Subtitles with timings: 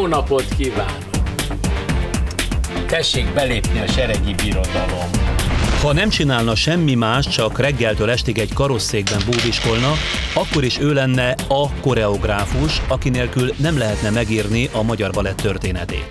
[0.00, 1.04] Jó napot kívánok!
[2.86, 5.10] Tessék belépni a seregi birodalom.
[5.82, 9.92] Ha nem csinálna semmi más, csak reggeltől estig egy karosszékben búviskolna,
[10.34, 16.10] akkor is ő lenne a koreográfus, aki nélkül nem lehetne megírni a magyar balett történetét.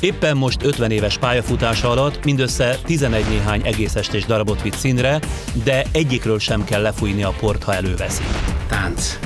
[0.00, 5.20] Éppen most 50 éves pályafutása alatt mindössze 11 néhány egész estés darabot vitt színre,
[5.64, 8.22] de egyikről sem kell lefújni a port, ha előveszi.
[8.68, 9.18] Tánc.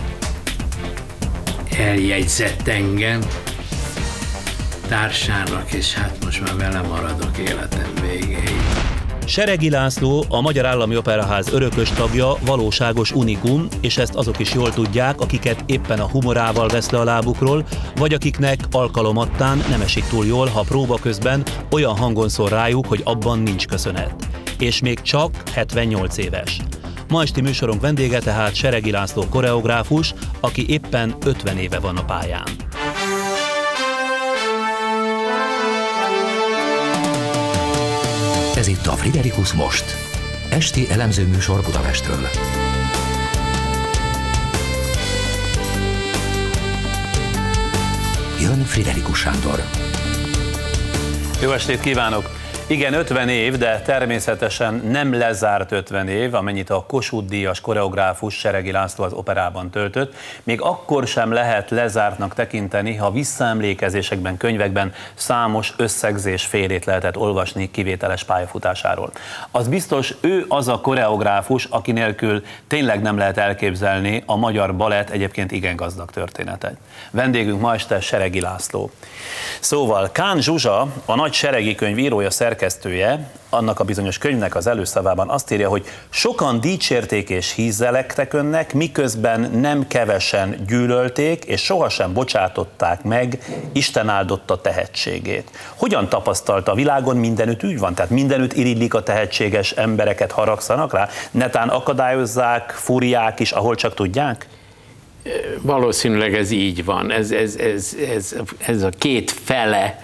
[1.78, 3.20] Eljegyzett engem
[4.88, 8.60] társának, és hát most már vele maradok életem végéig.
[9.26, 14.72] Seregi László, a Magyar Állami Operaház örökös tagja, valóságos unikum, és ezt azok is jól
[14.72, 17.64] tudják, akiket éppen a humorával vesz le a lábukról,
[17.96, 23.00] vagy akiknek alkalomattán nem esik túl jól, ha próba közben olyan hangon szól rájuk, hogy
[23.04, 24.14] abban nincs köszönet.
[24.58, 26.60] És még csak 78 éves.
[27.08, 32.46] Ma esti műsorunk vendége tehát Seregi László koreográfus, aki éppen 50 éve van a pályán.
[38.58, 39.84] Ez itt a Friderikus Most.
[40.48, 42.28] Esti elemző műsor Budapestről.
[48.40, 49.62] Jön Friderikus Sándor.
[51.40, 52.37] Jó estét kívánok!
[52.70, 58.70] Igen, 50 év, de természetesen nem lezárt 50 év, amennyit a Kossuth Díjas koreográfus Seregi
[58.70, 60.14] László az operában töltött.
[60.42, 68.24] Még akkor sem lehet lezártnak tekinteni, ha visszaemlékezésekben, könyvekben számos összegzés félét lehetett olvasni kivételes
[68.24, 69.12] pályafutásáról.
[69.50, 75.10] Az biztos, ő az a koreográfus, aki nélkül tényleg nem lehet elképzelni a magyar balett
[75.10, 76.76] egyébként igen gazdag történetet.
[77.10, 78.90] Vendégünk ma este Seregi László.
[79.60, 85.28] Szóval Kán Zsuzsa, a nagy seregi könyv írója, szerkesztője, annak a bizonyos könyvnek az előszavában
[85.28, 93.02] azt írja, hogy sokan dicsérték és hízelektek önnek, miközben nem kevesen gyűlölték, és sohasem bocsátották
[93.02, 93.38] meg
[93.72, 95.50] Isten áldotta tehetségét.
[95.74, 97.94] Hogyan tapasztalta a világon mindenütt úgy van?
[97.94, 101.08] Tehát mindenütt iridlik a tehetséges embereket, haragszanak rá?
[101.30, 104.46] Netán akadályozzák, fúriák is, ahol csak tudják?
[105.60, 107.12] Valószínűleg ez így van.
[107.12, 110.02] Ez, ez, ez, ez, ez a két fele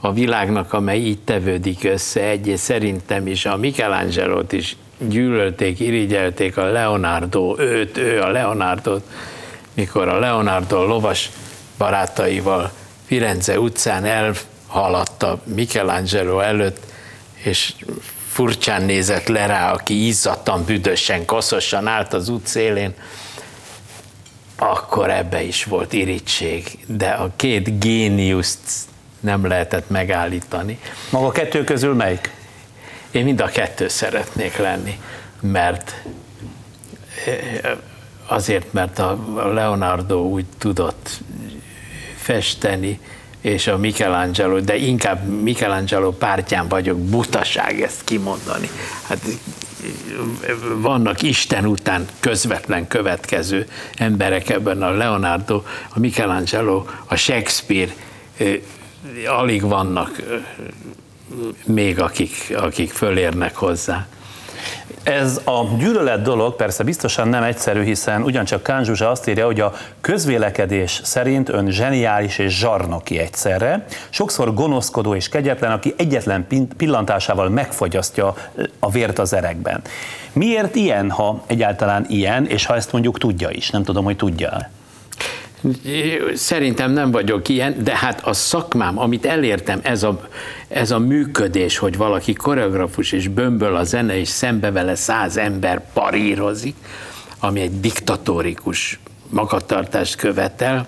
[0.00, 6.64] a világnak, amely így tevődik össze egy, szerintem is a michelangelo is gyűlölték, irigyelték a
[6.64, 8.98] Leonardo, őt, ő a Leonardo,
[9.74, 11.30] mikor a Leonardo lovas
[11.78, 12.72] barátaival
[13.06, 16.78] Firenze utcán elhaladta Michelangelo előtt,
[17.34, 17.74] és
[18.28, 22.94] furcsán nézett le rá, aki izzadtan, büdösen, koszosan állt az út szélén,
[24.56, 28.70] akkor ebbe is volt irítség, de a két géniuszt
[29.20, 30.78] nem lehetett megállítani.
[31.10, 32.30] Maga kettő közül melyik?
[33.10, 35.00] Én mind a kettő szeretnék lenni,
[35.40, 36.02] mert
[37.26, 37.70] eh,
[38.26, 39.18] azért, mert a
[39.52, 41.20] Leonardo úgy tudott
[42.16, 43.00] festeni,
[43.40, 48.70] és a Michelangelo, de inkább Michelangelo pártján vagyok, butaság ezt kimondani.
[49.08, 49.18] Hát
[50.76, 57.92] vannak Isten után közvetlen következő emberek ebben a Leonardo, a Michelangelo, a Shakespeare,
[59.26, 60.22] alig vannak
[61.64, 64.06] még akik, akik fölérnek hozzá.
[65.02, 69.60] Ez a gyűlölet dolog persze biztosan nem egyszerű, hiszen ugyancsak Kán Zsuzsa azt írja, hogy
[69.60, 76.46] a közvélekedés szerint ön zseniális és zsarnoki egyszerre, sokszor gonoszkodó és kegyetlen, aki egyetlen
[76.76, 78.34] pillantásával megfagyasztja
[78.78, 79.82] a vért az erekben.
[80.32, 83.70] Miért ilyen, ha egyáltalán ilyen, és ha ezt mondjuk tudja is?
[83.70, 84.70] Nem tudom, hogy tudja
[86.34, 90.28] Szerintem nem vagyok ilyen, de hát a szakmám, amit elértem, ez a,
[90.68, 95.92] ez a működés, hogy valaki koreografus és bömböl a zene, és szembe vele száz ember
[95.92, 96.74] parírozik,
[97.38, 100.86] ami egy diktatórikus magatartást követel,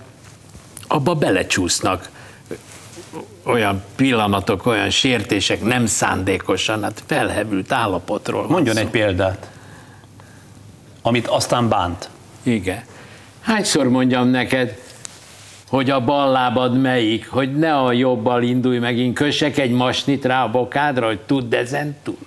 [0.87, 2.11] abba belecsúsznak
[3.43, 8.49] olyan pillanatok, olyan sértések, nem szándékosan, hát felhevült állapotról.
[8.49, 9.51] Mondjon egy példát,
[11.03, 12.09] amit aztán bánt.
[12.42, 12.83] Igen.
[13.41, 14.79] Hányszor mondjam neked,
[15.69, 20.45] hogy a bal lábad melyik, hogy ne a jobbal indulj megint, kössek egy masnit rá
[20.45, 22.19] a bokádra, hogy tudd ezen túl.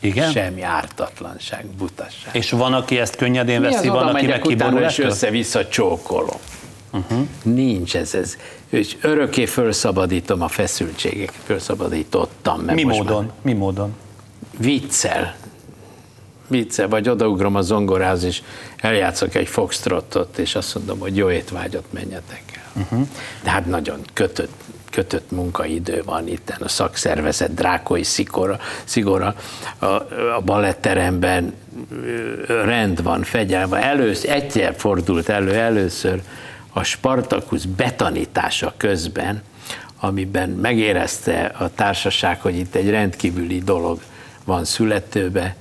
[0.00, 0.30] Igen?
[0.30, 2.34] Semmi ártatlanság, butasság.
[2.34, 6.38] És van, aki ezt könnyedén veszi, van, aki meg kiborul és össze-vissza csókolom.
[6.92, 7.26] Uh-huh.
[7.42, 8.36] Nincs ez, ez.
[8.68, 12.60] És örökké felszabadítom a feszültségek, felszabadítottam.
[12.60, 13.24] Meg Mi módon?
[13.24, 13.34] Már.
[13.42, 13.94] Mi módon?
[14.58, 15.34] Viccel
[16.46, 18.42] vicce, vagy odaugrom a zongoráz, és
[18.84, 22.82] eljátszok egy foxtrottot, és azt mondom, hogy jó étvágyat menjetek el.
[22.82, 23.08] Uh-huh.
[23.42, 24.52] De hát nagyon kötött,
[24.90, 29.34] kötött munkaidő van itt, a szakszervezet drákoi szigora, szigora
[29.78, 29.86] a,
[30.36, 31.54] a baletteremben
[32.46, 33.82] rend van, fegyelme.
[33.82, 36.22] Először, egyszer fordult elő először
[36.72, 39.42] a Spartakusz betanítása közben,
[40.00, 44.00] amiben megérezte a társaság, hogy itt egy rendkívüli dolog
[44.44, 45.56] van születőbe,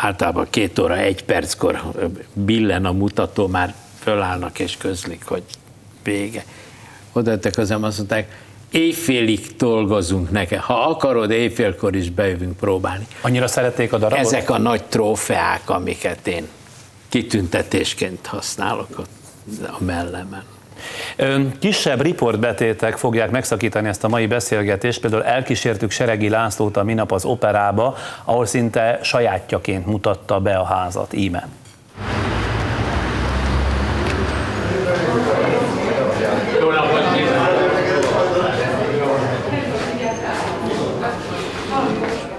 [0.00, 1.80] általában két óra, egy perckor
[2.32, 5.42] billen a mutató, már fölállnak és közlik, hogy
[6.02, 6.44] vége.
[7.12, 10.58] Oda közem azt mondták, éjfélig dolgozunk neked.
[10.58, 13.06] Ha akarod, éjfélkor is bejövünk próbálni.
[13.20, 14.26] Annyira szerették a darabot?
[14.26, 16.48] Ezek a nagy trófeák, amiket én
[17.08, 18.98] kitüntetésként használok
[19.66, 20.42] a mellemen.
[21.58, 27.24] Kisebb riportbetétek fogják megszakítani ezt a mai beszélgetést, például elkísértük Seregi Lászlót a minap az
[27.24, 31.48] operába, ahol szinte sajátjaként mutatta be a házat, íme.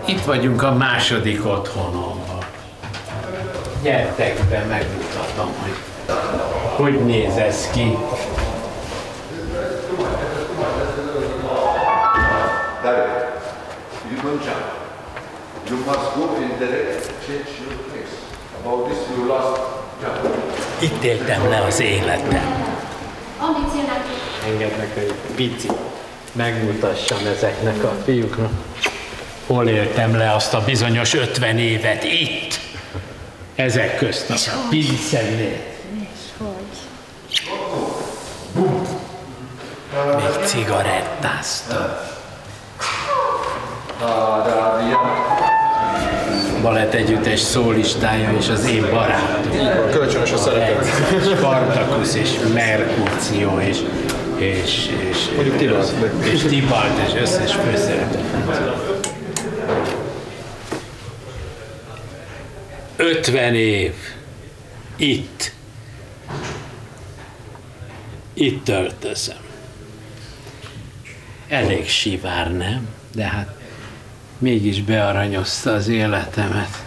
[0.06, 2.38] Itt vagyunk a második otthonomban.
[3.84, 5.76] Gyertek be, megmutatom, hogy
[6.80, 7.98] hogy néz ez ki.
[14.38, 14.66] Jump.
[15.70, 18.14] You must go in direct, change your place.
[18.60, 19.62] About this you lost
[20.02, 20.36] jump.
[20.80, 22.68] Itt éltem le az életem.
[24.46, 25.68] Engednek egy pici
[26.32, 28.52] megmutassam ezeknek a fiúknak.
[29.48, 32.04] Hol éltem le azt a bizonyos 50 évet?
[32.04, 32.60] Itt!
[33.56, 35.58] Ezek közt a pincennél.
[40.18, 42.09] Még cigarettáztam.
[46.62, 49.52] Balett együttes szólistája és az én barátom.
[49.92, 50.86] Kölcsönös a szeretet.
[51.36, 53.78] Spartacus és Merkúció és
[54.40, 55.92] és, és, Mondjuk Tibalt.
[56.24, 58.20] És Tibalt és összes főszereplő.
[62.96, 63.94] 50 év.
[64.96, 65.52] Itt.
[68.34, 69.36] Itt töltözöm.
[71.48, 72.88] Elég sivár, nem?
[73.16, 73.59] De hát
[74.40, 76.84] mégis bearanyozta az életemet.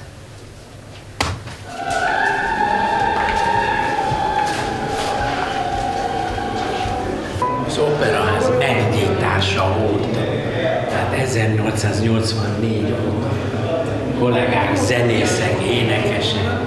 [7.67, 10.21] Az operaház megnyitása óta,
[10.89, 13.29] tehát 1884 óta
[14.19, 16.61] kollégák, zenészek, énekesek,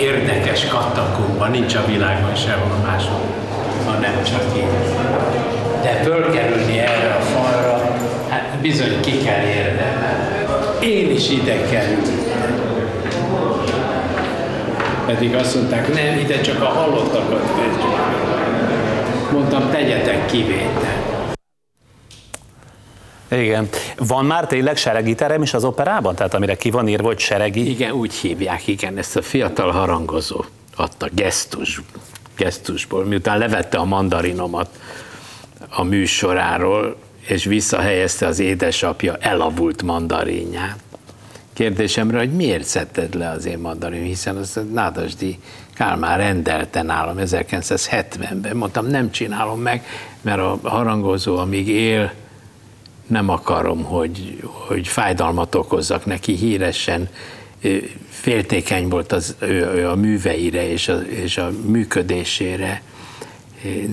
[0.00, 3.20] érdekes katakumban, nincs a világon sehol máshol,
[3.86, 4.68] hanem csak én.
[5.82, 7.98] De fölkerülni erre a falra,
[8.28, 10.05] hát bizony ki kell érdemelni.
[10.86, 12.24] Én is ide kerültem.
[15.06, 19.32] Pedig azt mondták, nem, ide csak a halottakat vezetjük.
[19.32, 21.04] Mondtam, tegyetek kivétel.
[23.30, 23.68] Igen.
[23.96, 26.14] Van már tényleg seregi terem is az operában?
[26.14, 27.70] Tehát amire ki van írva, hogy seregi?
[27.70, 30.44] Igen, úgy hívják, igen, ezt a fiatal harangozó
[30.76, 31.80] adta gesztus,
[32.36, 34.68] gesztusból, miután levette a mandarinomat
[35.68, 40.78] a műsoráról, és visszahelyezte az édesapja elavult mandarinját.
[41.52, 45.38] Kérdésemre, hogy miért szedted le az én mandarin, hiszen az Nádasdi
[45.74, 48.56] Kálmán rendelte nálam 1970-ben.
[48.56, 49.84] Mondtam, nem csinálom meg,
[50.20, 52.12] mert a harangozó, amíg él,
[53.06, 57.08] nem akarom, hogy, hogy fájdalmat okozzak neki híresen.
[58.08, 62.82] Féltékeny volt az, ő, ő a műveire és a, és a működésére.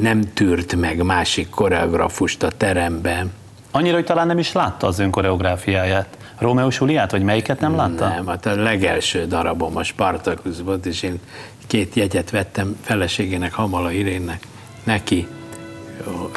[0.01, 3.32] Nem tűrt meg másik koreografust a teremben.
[3.72, 6.18] Annyira, hogy talán nem is látta az ön koreográfiáját.
[6.38, 8.08] Rómeó Juliát, vagy melyiket nem látta?
[8.08, 11.20] Nem, hát a legelső darabom a Spartacus volt, és én
[11.68, 14.48] két jegyet vettem feleségének, Hamala Irénnek,
[14.84, 15.27] neki,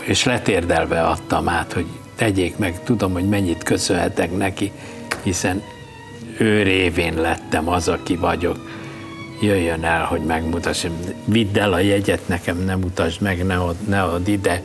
[0.03, 4.73] és letérdelve adtam át, hogy tegyék meg, tudom, hogy mennyit köszönhetek neki,
[5.23, 5.63] hiszen
[6.39, 8.57] ő révén lettem az, aki vagyok.
[9.41, 14.03] Jöjjön el, hogy megmutassam, vidd el a jegyet nekem, nem mutasd meg, ne ad, ne
[14.03, 14.63] ad ide,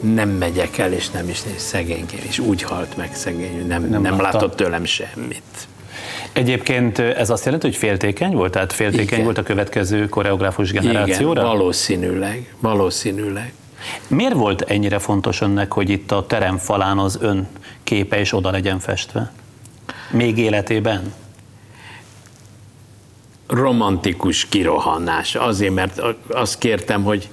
[0.00, 4.02] nem megyek el, és nem is néz szegényként, és úgy halt meg szegény, nem, nem,
[4.02, 5.42] nem látott tőlem semmit.
[6.32, 8.52] Egyébként ez azt jelenti, hogy féltékeny volt?
[8.52, 9.24] Tehát féltékeny Igen.
[9.24, 11.40] volt a következő koreográfus generációra?
[11.40, 13.52] Igen, valószínűleg, valószínűleg.
[14.08, 17.48] Miért volt ennyire fontos önnek, hogy itt a terem falán az ön
[17.82, 19.32] képe is oda legyen festve?
[20.10, 21.12] Még életében?
[23.48, 25.34] Romantikus kirohanás.
[25.34, 27.28] Azért, mert azt kértem, hogy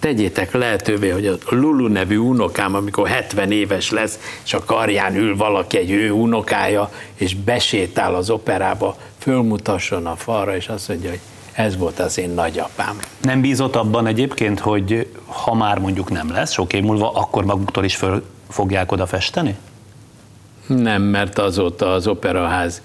[0.00, 5.36] tegyétek lehetővé, hogy a Lulu nevű unokám, amikor 70 éves lesz, és a karján ül
[5.36, 11.20] valaki, egy ő unokája, és besétál az operába, fölmutasson a falra, és azt mondja, hogy
[11.52, 12.98] ez volt az én nagyapám.
[13.22, 17.84] Nem bízott abban egyébként, hogy ha már mondjuk nem lesz sok év múlva, akkor maguktól
[17.84, 19.56] is föl fogják oda festeni?
[20.66, 22.82] Nem, mert azóta az operaház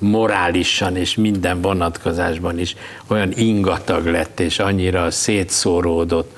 [0.00, 2.76] morálisan és minden vonatkozásban is
[3.06, 6.36] olyan ingatag lett, és annyira szétszóródott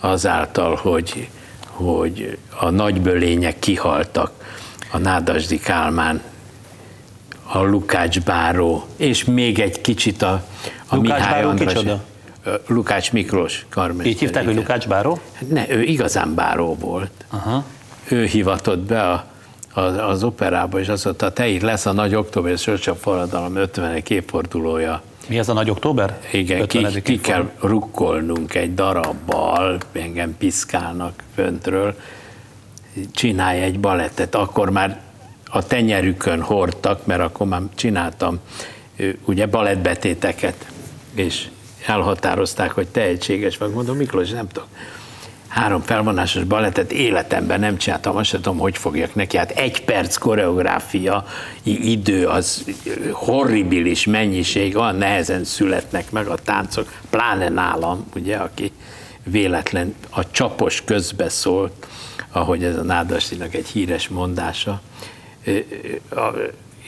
[0.00, 1.28] azáltal, hogy,
[1.66, 4.30] hogy a nagybölények kihaltak,
[4.90, 6.22] a Nádasdi Kálmán,
[7.42, 10.44] a Lukács Báró, és még egy kicsit a,
[10.86, 11.72] a Lukács Mihály Báró András.
[11.72, 12.04] kicsoda?
[12.66, 14.06] Lukács Miklós karmester.
[14.06, 14.62] Így hívták, hogy igen.
[14.62, 15.20] Lukács Báró?
[15.48, 17.10] Ne, ő igazán báró volt.
[17.28, 17.64] Aha.
[18.08, 19.31] Ő hivatott be a,
[19.72, 24.02] az, az operába, és azt mondta, te itt lesz a nagy október sörcsap forradalom 50.
[24.08, 25.02] évfordulója.
[25.28, 26.18] Mi ez a nagy október?
[26.32, 27.02] Igen, ki, 50.
[27.02, 31.94] ki kell rukkolnunk egy darabbal, engem piszkálnak föntről,
[33.12, 34.34] csinálj egy balettet.
[34.34, 35.00] Akkor már
[35.50, 38.38] a tenyerükön hordtak, mert akkor már csináltam
[39.24, 40.66] ugye balettbetéteket,
[41.14, 41.48] és
[41.86, 43.70] elhatározták, hogy tehetséges vagy.
[43.70, 44.68] Mondom, Miklós, nem tudok.
[45.52, 49.36] Három felvonásos balettet életemben nem csináltam, azt tudom, hogy fogjak neki.
[49.36, 51.26] Hát egy perc koreográfia
[51.62, 52.64] idő, az
[53.10, 58.72] horribilis mennyiség, olyan nehezen születnek meg a táncok, pláne nálam, ugye, aki
[59.24, 61.86] véletlen a csapos közbe szólt,
[62.30, 64.80] ahogy ez a Nádasdinak egy híres mondása.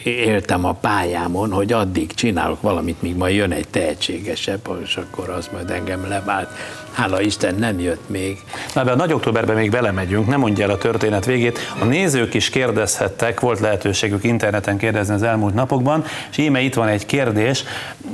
[0.05, 5.49] Éltem a pályámon, hogy addig csinálok valamit, míg majd jön egy tehetségesebb, és akkor az
[5.53, 6.51] majd engem levált.
[6.95, 8.43] Hála Isten, nem jött még.
[8.75, 11.59] Na, ebbe a nagy októberben még belemegyünk, nem mondja el a történet végét.
[11.81, 16.89] A nézők is kérdezhettek, volt lehetőségük interneten kérdezni az elmúlt napokban, és íme itt van
[16.89, 17.65] egy kérdés.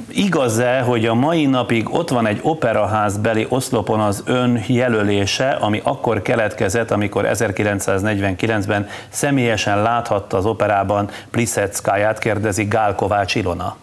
[0.08, 5.80] Igaz-e, hogy a mai napig ott van egy operaház beli oszlopon az ön jelölése, ami
[5.84, 13.76] akkor keletkezett, amikor 1949-ben személyesen láthatta az operában Pliszeckáját, kérdezi Gál Kovács Ilona.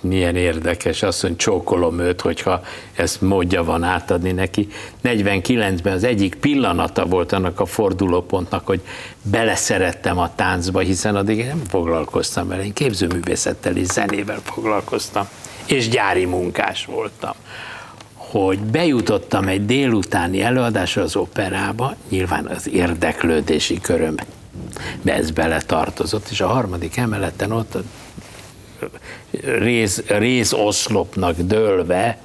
[0.00, 4.68] Milyen érdekes, azt mondja, csókolom őt, hogyha ezt módja van átadni neki.
[5.04, 8.80] 49-ben az egyik pillanata volt annak a fordulópontnak, hogy
[9.22, 15.28] beleszerettem a táncba, hiszen addig nem foglalkoztam vele, én képzőművészettel és zenével foglalkoztam,
[15.66, 17.34] és gyári munkás voltam.
[18.14, 24.24] Hogy bejutottam egy délutáni előadásra az operába, nyilván az érdeklődési körömbe,
[25.02, 27.76] de ez bele tartozott, és a harmadik emeleten ott
[28.80, 28.86] a
[29.42, 32.18] rész, részoszlopnak dőlve,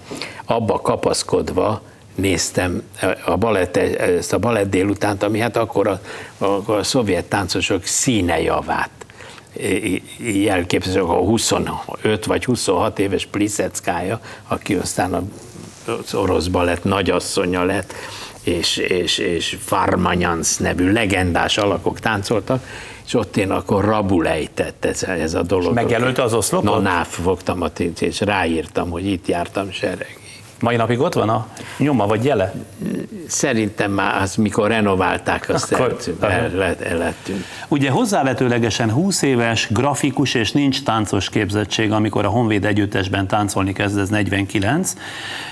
[0.46, 1.82] abba kapaszkodva
[2.16, 2.82] néztem
[3.26, 6.02] a balett, ezt a balett délutánt, ami hát akkor a,
[6.38, 8.90] a, a szovjet táncosok színe javát.
[10.18, 15.32] Jelképező, a 25 vagy 26 éves Pliszeckája, aki aztán
[15.86, 17.94] az orosz balett nagyasszonya lett,
[18.44, 22.68] és, és, és Farmanyans nevű legendás alakok táncoltak,
[23.06, 25.74] és ott én akkor rabulejtett ez, ez a dolog.
[25.74, 26.70] Megjelölte az oszlopot?
[26.70, 30.25] Na, náv fogtam a tinc, és ráírtam, hogy itt jártam sereg.
[30.60, 31.48] Mai napig ott van a
[31.78, 32.54] nyoma vagy jele?
[33.28, 37.46] Szerintem már az, mikor renoválták, azt Akkor- el, el, el, el lettünk.
[37.68, 43.98] Ugye hozzávetőlegesen 20 éves, grafikus és nincs táncos képzettség, amikor a Honvéd együttesben táncolni kezd,
[43.98, 44.94] ez 49.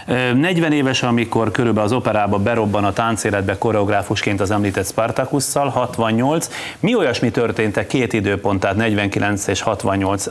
[0.07, 6.50] Ö, 40 éves, amikor körülbelül az operába berobban a táncéletbe koreográfusként az említett Spartakusszal, 68.
[6.79, 10.25] Mi olyasmi történt a két időpont, tehát 49 és 68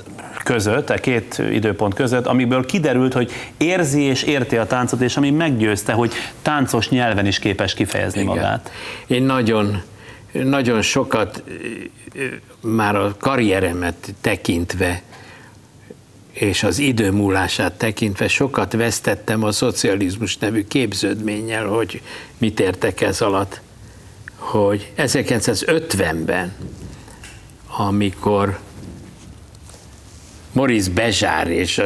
[0.44, 5.30] között, a két időpont között, amiből kiderült, hogy érzi és érti a táncot, és ami
[5.30, 8.34] meggyőzte, hogy táncos nyelven is képes kifejezni Igen.
[8.34, 8.70] magát.
[9.06, 9.82] Én nagyon,
[10.32, 11.42] nagyon sokat
[12.60, 15.02] már a karrieremet tekintve
[16.32, 22.02] és az idő múlását tekintve sokat vesztettem a szocializmus nevű képződménnyel, hogy
[22.38, 23.60] mit értek ez alatt,
[24.36, 26.52] hogy 1950-ben,
[27.76, 28.58] amikor
[30.52, 31.84] Maurice Bezsár és a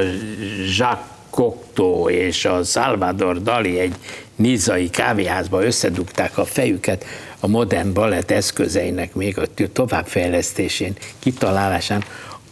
[0.76, 3.95] Jacques Cocteau és a Salvador Dali egy
[4.37, 7.05] nizai kávéházba összedugták a fejüket
[7.40, 12.05] a modern balett eszközeinek még a továbbfejlesztésén, kitalálásán.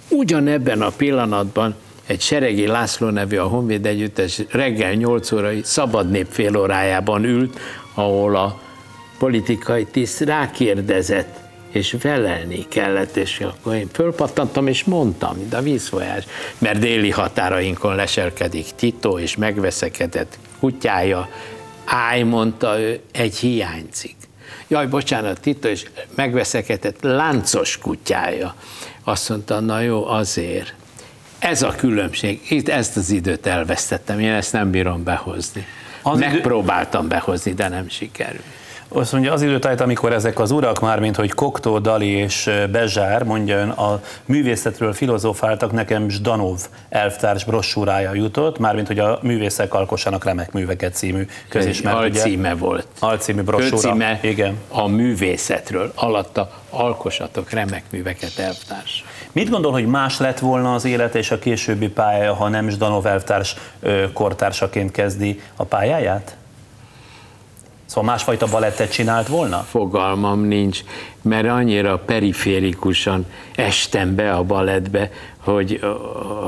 [0.08, 1.74] Ugyanebben a pillanatban
[2.06, 7.58] egy Seregi László nevű a Honvéd Együttes reggel 8 órai szabad nép fél órájában ült,
[7.94, 8.60] ahol a
[9.18, 11.43] politikai tiszt rákérdezett,
[11.74, 16.24] és felelni kellett, és akkor én fölpattantam, és mondtam, mint a vízfolyás,
[16.58, 21.28] mert déli határainkon leselkedik Tito, és megveszekedett kutyája,
[21.84, 24.16] állj, mondta ő, egy hiányzik.
[24.68, 28.54] Jaj, bocsánat, Tito, és megveszekedett láncos kutyája.
[29.04, 30.74] Azt mondta, na jó, azért.
[31.38, 32.40] Ez a különbség.
[32.48, 35.66] Itt ezt az időt elvesztettem, én ezt nem bírom behozni.
[36.02, 38.42] Az Az idő- Megpróbáltam behozni, de nem sikerült.
[38.88, 43.22] Azt mondja, az időtájt, amikor ezek az urak már, mint hogy Koktó, Dali és Bezsár,
[43.22, 50.24] mondja ön, a művészetről filozofáltak, nekem Zdanov elvtárs brossúrája jutott, mármint hogy a művészek alkossanak
[50.24, 51.96] remek műveket című közismert.
[51.96, 52.20] ugye?
[52.20, 52.86] Alcíme volt.
[52.98, 53.76] Alcímű brossúra.
[53.76, 54.58] Főcíme Igen.
[54.68, 55.92] a művészetről.
[55.94, 59.04] Alatta alkosatok remek műveket elvtárs.
[59.32, 63.06] Mit gondol, hogy más lett volna az élet és a későbbi pálya, ha nem Zdanov
[63.06, 63.56] elvtárs
[64.12, 66.36] kortársaként kezdi a pályáját?
[67.94, 69.58] Szóval másfajta balettet csinált volna?
[69.58, 70.80] Fogalmam nincs,
[71.22, 75.80] mert annyira periférikusan estem be a balettbe, hogy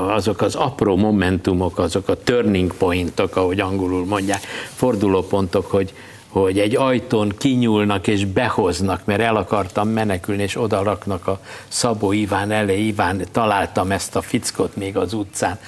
[0.09, 4.41] azok az apró momentumok, azok a turning pointok, ahogy angolul mondják,
[4.73, 5.93] fordulópontok, hogy,
[6.27, 12.11] hogy egy ajtón kinyúlnak és behoznak, mert el akartam menekülni, és oda raknak a Szabó
[12.11, 15.59] Iván elé, Iván, találtam ezt a fickot még az utcán.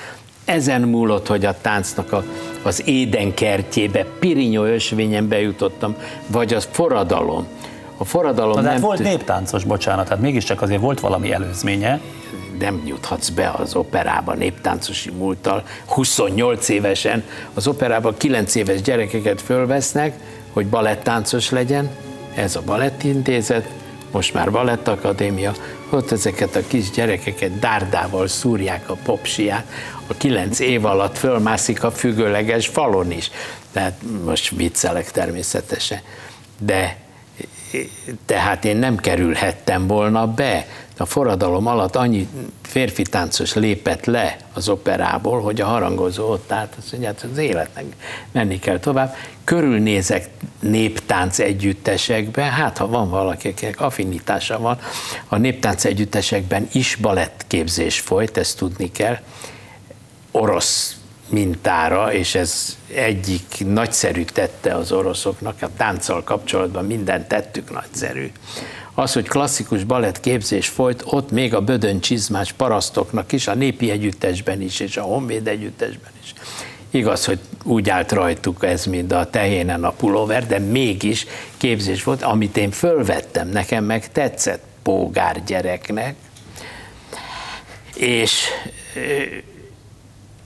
[0.50, 2.24] Ezen múlott, hogy a táncnak a,
[2.62, 5.96] az édenkertjébe, Pirinyó ösvényen bejutottam,
[6.27, 7.48] vagy az forradalom.
[7.98, 8.72] A forradalom Na, nem...
[8.72, 12.00] hát volt néptáncos, bocsánat, hát mégiscsak azért volt valami előzménye.
[12.60, 15.63] nem juthatsz be az operába néptáncosi múlttal.
[15.86, 20.13] 28 évesen az operában 9 éves gyerekeket fölvesznek,
[20.53, 21.89] hogy balettáncos legyen,
[22.36, 23.70] ez a balettintézet,
[24.12, 25.53] most már balettakadémia,
[25.93, 29.65] ott ezeket a kis gyerekeket dárdával szúrják a popsiát,
[30.08, 33.31] a kilenc év alatt fölmászik a függőleges falon is.
[33.72, 36.00] Tehát most viccelek természetesen.
[36.58, 36.98] De
[38.25, 40.67] tehát én nem kerülhettem volna be.
[41.01, 42.27] A forradalom alatt annyi
[42.62, 47.38] férfi táncos lépett le az operából, hogy a harangozó ott állt, azt mondja, hát az
[47.38, 47.86] életnek
[48.32, 49.15] menni kell tovább.
[49.44, 50.29] Körülnézek
[50.60, 54.79] néptánc együttesekbe, hát ha van valakinek affinitása van,
[55.27, 59.18] a néptánc együttesekben is balettképzés folyt, ezt tudni kell,
[60.32, 68.32] orosz mintára, és ez egyik nagyszerű tette az oroszoknak, a tánccal kapcsolatban minden tettük nagyszerű.
[69.00, 73.91] Az, hogy klasszikus balett képzés folyt, ott még a bödön csizmás parasztoknak is, a népi
[73.91, 76.34] együttesben is, és a honvéd együttesben is.
[76.89, 81.25] Igaz, hogy úgy állt rajtuk ez, mint a tehénen a pulóver, de mégis
[81.58, 86.15] képzés volt, amit én fölvettem, nekem meg tetszett pógár gyereknek,
[87.96, 88.44] és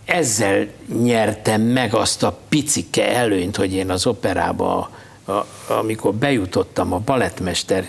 [0.06, 0.68] ezzel
[1.02, 4.90] nyertem meg azt a picike előnyt, hogy én az operába,
[5.26, 5.32] a,
[5.68, 7.88] amikor bejutottam a balettmester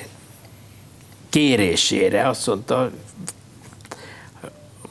[1.34, 2.90] kérésére, azt mondta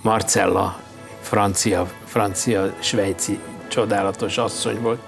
[0.01, 0.79] Marcella,
[1.21, 4.99] francia, francia, svájci csodálatos asszony volt,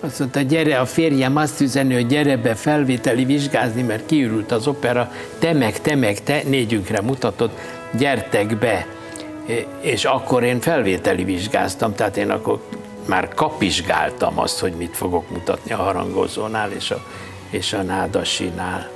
[0.00, 4.66] azt mondta, gyere, a férjem azt üzeni, hogy gyere be felvételi vizsgázni, mert kiürült az
[4.66, 7.58] opera, te meg, te meg, te, négyünkre mutatott,
[7.98, 8.86] gyertek be
[9.80, 12.62] és akkor én felvételi vizsgáztam, tehát én akkor
[13.08, 17.04] már kapizsgáltam azt, hogy mit fogok mutatni a harangozónál és a,
[17.50, 18.90] és a nádasinál.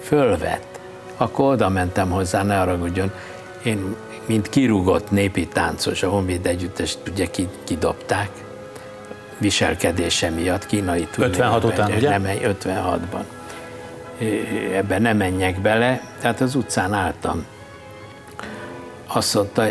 [0.00, 0.71] Fölvett.
[1.16, 3.12] Akkor oda mentem hozzá, ne haragudjon.
[3.62, 3.96] Én,
[4.26, 7.26] mint kirúgott népi táncos, a Honvéd Együttest ugye
[7.64, 8.30] kidobták,
[9.38, 12.18] viselkedése miatt, kínai 56 után, ugye?
[12.18, 13.24] Nem, 56-ban.
[14.74, 17.46] Ebben nem menjek bele, tehát az utcán álltam
[19.06, 19.64] azt mondta,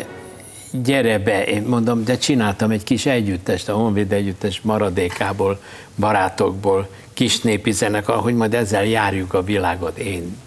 [0.72, 5.60] gyere be, én mondom, de csináltam egy kis együttest, a Honvéd együttes maradékából,
[5.96, 10.38] barátokból, kis népi zenekar, hogy majd ezzel járjuk a világot, én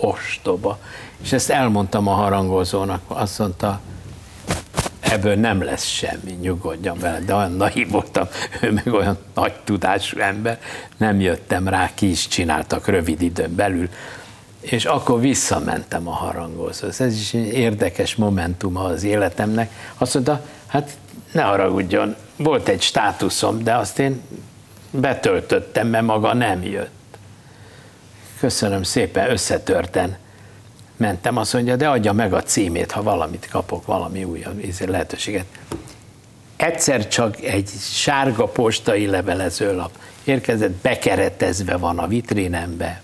[0.00, 0.78] ostoba.
[1.22, 3.80] És ezt elmondtam a harangozónak, azt mondta,
[5.00, 8.28] ebből nem lesz semmi, nyugodjon vele, de olyan naív voltam,
[8.62, 10.60] ő meg olyan nagy tudású ember,
[10.96, 13.88] nem jöttem rá, ki is csináltak rövid időn belül,
[14.60, 17.00] és akkor visszamentem a harangozhoz.
[17.00, 19.70] Ez is egy érdekes momentum az életemnek.
[19.98, 20.96] Azt mondta, hát
[21.32, 24.22] ne haragudjon, volt egy státuszom, de azt én
[24.90, 26.97] betöltöttem, mert maga nem jött.
[28.40, 30.16] Köszönöm szépen, összetörten
[30.96, 35.44] mentem, azt mondja, de adja meg a címét, ha valamit kapok, valami újabb lehetőséget.
[36.56, 39.90] Egyszer csak egy sárga postai levelezőlap
[40.24, 43.02] érkezett, bekeretezve van a vitrínembe,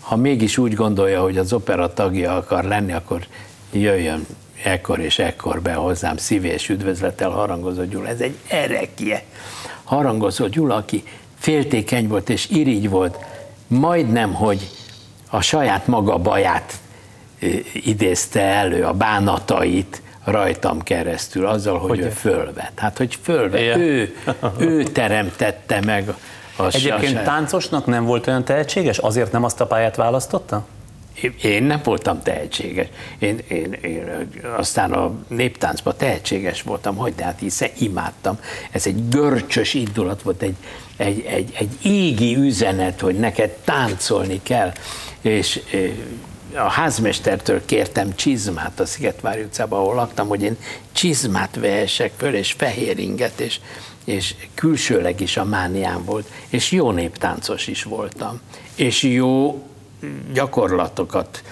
[0.00, 3.26] ha mégis úgy gondolja, hogy az opera tagja akar lenni, akkor
[3.70, 4.26] jöjjön
[4.62, 8.08] ekkor és ekkor be hozzám szívés üdvözlettel harangozó Gyula.
[8.08, 9.22] Ez egy erekje.
[9.84, 11.02] Harangozó Gyula, aki
[11.38, 13.18] féltékeny volt és irigy volt,
[13.72, 14.70] majdnem, hogy
[15.30, 16.72] a saját maga baját
[17.72, 22.72] idézte elő, a bánatait rajtam keresztül, azzal, hogy, hogy ő fölvet.
[22.76, 23.76] Hát, hogy fölvet.
[23.76, 24.16] Ő,
[24.58, 26.14] ő teremtette meg
[26.56, 30.64] az Egyébként se, táncosnak nem volt olyan tehetséges, azért nem azt a pályát választotta?
[31.42, 32.86] Én nem voltam tehetséges.
[33.18, 38.38] Én, én, én aztán a néptáncban tehetséges voltam, hogy de hát hiszen imádtam.
[38.70, 40.56] Ez egy görcsös indulat volt, egy,
[41.02, 44.72] egy, egy, egy égi üzenet, hogy neked táncolni kell.
[45.20, 45.60] És
[46.54, 50.56] a házmestertől kértem csizmát a Szigetvári utcában, ahol laktam, hogy én
[50.92, 53.60] csizmát vehessek föl, és fehér inget, és
[54.04, 58.40] és külsőleg is a mániám volt, és jó néptáncos is voltam,
[58.74, 59.62] és jó
[60.32, 61.42] gyakorlatokat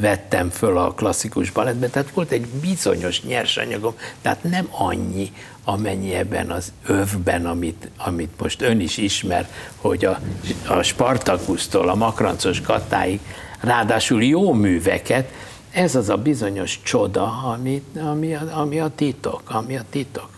[0.00, 5.32] vettem föl a klasszikus balettbe, tehát volt egy bizonyos nyersanyagom, tehát nem annyi,
[5.64, 10.20] amennyi ebben az övben, amit, amit most ön is ismer, hogy a,
[10.68, 13.20] a Spartakusztól a Makrancos Katáig,
[13.60, 15.32] ráadásul jó műveket,
[15.72, 20.30] ez az a bizonyos csoda, ami, ami, ami a titok, ami a titok.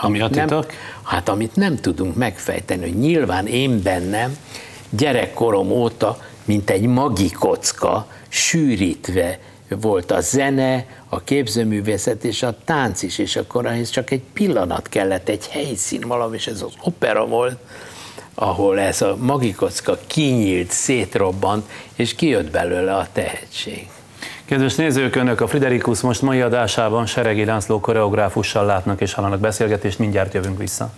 [0.00, 0.66] Ami a titok?
[0.66, 4.36] Nem, hát amit nem tudunk megfejteni, hogy nyilván én bennem
[4.90, 8.06] gyerekkorom óta, mint egy magikocka,
[8.36, 14.22] sűrítve volt a zene, a képzőművészet és a tánc is, és akkor ehhez csak egy
[14.32, 17.58] pillanat kellett, egy helyszín valami, és ez az opera volt,
[18.34, 23.88] ahol ez a magikocka kinyílt, szétrobbant, és kijött belőle a tehetség.
[24.44, 29.98] Kedves nézők, Önök a Friderikus most mai adásában Seregi László koreográfussal látnak és hallanak beszélgetést,
[29.98, 30.92] mindjárt jövünk vissza.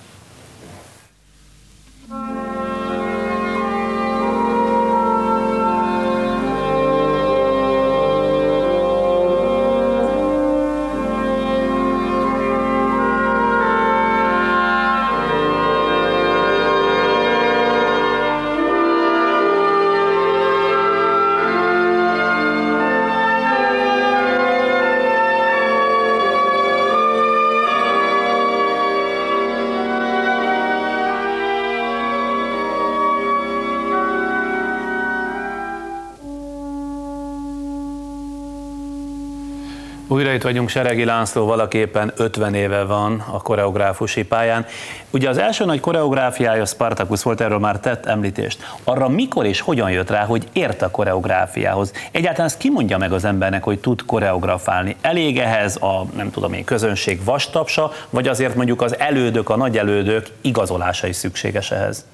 [40.11, 44.67] Újra itt vagyunk, Seregi László valaképpen 50 éve van a koreográfusi pályán.
[45.11, 48.75] Ugye az első nagy koreográfiája Spartacus volt, erről már tett említést.
[48.85, 51.93] Arra mikor és hogyan jött rá, hogy ért a koreográfiához?
[52.11, 54.97] Egyáltalán ezt ki mondja meg az embernek, hogy tud koreografálni?
[55.01, 59.79] Elég ehhez a, nem tudom én, közönség vastapsa, vagy azért mondjuk az elődök, a nagy
[59.79, 62.05] elődök igazolása is szükséges ehhez?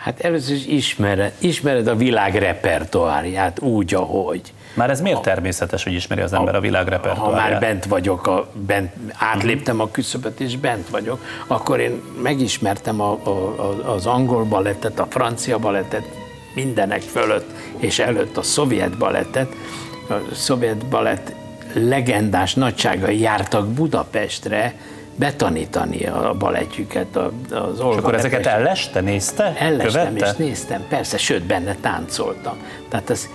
[0.00, 4.40] Hát először is ismered, ismered a világ repertoárját úgy, ahogy.
[4.74, 7.42] Már ez miért természetes, hogy ismeri az ember a világ repertoárját?
[7.42, 13.00] Ha már bent vagyok, a, bent, átléptem a küszöböt és bent vagyok, akkor én megismertem
[13.00, 16.04] a, a, az angol balettet, a francia balettet,
[16.54, 19.52] mindenek fölött és előtt a szovjet balettet.
[20.08, 21.32] A szovjet balett
[21.72, 24.74] legendás nagyságai jártak Budapestre,
[25.16, 27.16] betanítani a balettjüket
[27.50, 29.56] az Olga És akkor ezeket elleste, nézte?
[29.58, 32.56] Ellestem és néztem, persze, sőt, benne táncoltam.
[32.88, 33.28] Tehát ez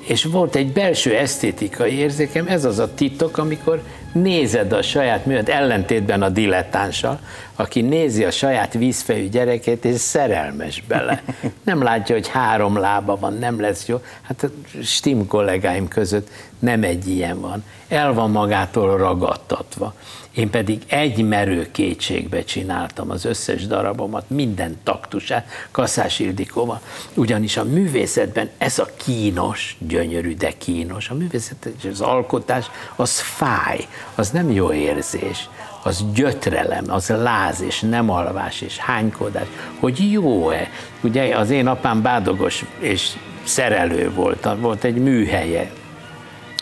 [0.00, 5.48] és volt egy belső esztétikai érzékem, ez az a titok, amikor nézed a saját művet,
[5.48, 7.20] ellentétben a dilettánssal,
[7.56, 11.22] aki nézi a saját vízfejű gyerekét, és szerelmes bele.
[11.64, 14.00] Nem látja, hogy három lába van, nem lesz jó.
[14.22, 14.48] Hát a
[14.82, 16.28] Stim kollégáim között
[16.58, 17.64] nem egy ilyen van.
[17.88, 19.94] El van magától ragadtatva.
[20.34, 26.80] Én pedig egy merő kétségbe csináltam az összes darabomat, minden taktusát, Kaszás Ildikóval,
[27.14, 33.20] ugyanis a művészetben ez a kínos, gyönyörű, de kínos, a művészet és az alkotás, az
[33.20, 35.48] fáj, az nem jó érzés,
[35.82, 39.46] az gyötrelem, az láz és nem alvás és hánykodás,
[39.78, 40.70] hogy jó-e.
[41.00, 43.10] Ugye az én apám bádogos és
[43.44, 45.70] szerelő volt, volt egy műhelye,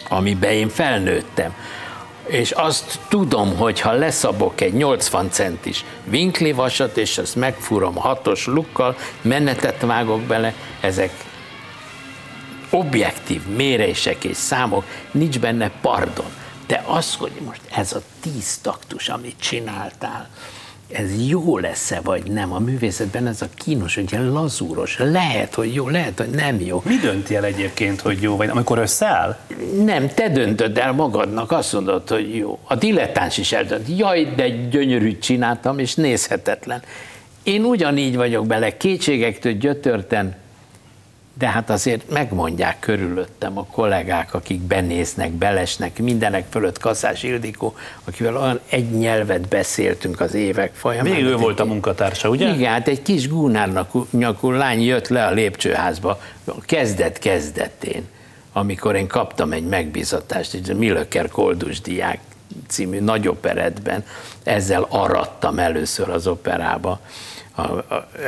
[0.09, 1.54] amiben én felnőttem
[2.29, 8.47] és azt tudom, hogy ha leszabok egy 80 centis vinkli vasat, és ezt megfúrom hatos
[8.47, 11.12] lukkal, menetet vágok bele, ezek
[12.71, 16.31] objektív mérések és számok, nincs benne pardon.
[16.67, 20.29] De az, hogy most ez a tíz taktus, amit csináltál,
[20.92, 22.53] ez jó lesz-e, vagy nem.
[22.53, 24.98] A művészetben ez a kínos, hogy ilyen lazúros.
[24.98, 26.83] Lehet, hogy jó, lehet, hogy nem jó.
[26.85, 29.38] Mi dönti el egyébként, hogy jó, vagy amikor összeáll?
[29.85, 32.59] Nem, te döntöd el magadnak, azt mondod, hogy jó.
[32.62, 33.98] A dilettáns is eldönt.
[33.98, 36.83] Jaj, de gyönyörűt csináltam, és nézhetetlen.
[37.42, 40.37] Én ugyanígy vagyok bele, kétségektől gyötörten,
[41.38, 47.74] de hát azért megmondják körülöttem a kollégák, akik benéznek, belesnek, mindenek fölött Kaszás Ildikó,
[48.05, 51.12] akivel olyan egy nyelvet beszéltünk az évek folyamán.
[51.12, 52.55] Még ő volt a munkatársa, ugye?
[52.55, 56.20] Igen, hát egy kis gúnárnak nyakú lány jött le a lépcsőházba,
[56.61, 58.09] kezdet kezdetén,
[58.53, 62.18] amikor én kaptam egy megbizatást, egy Milöker Koldus diák
[62.68, 64.05] című nagy operetben,
[64.42, 67.01] ezzel arattam először az operába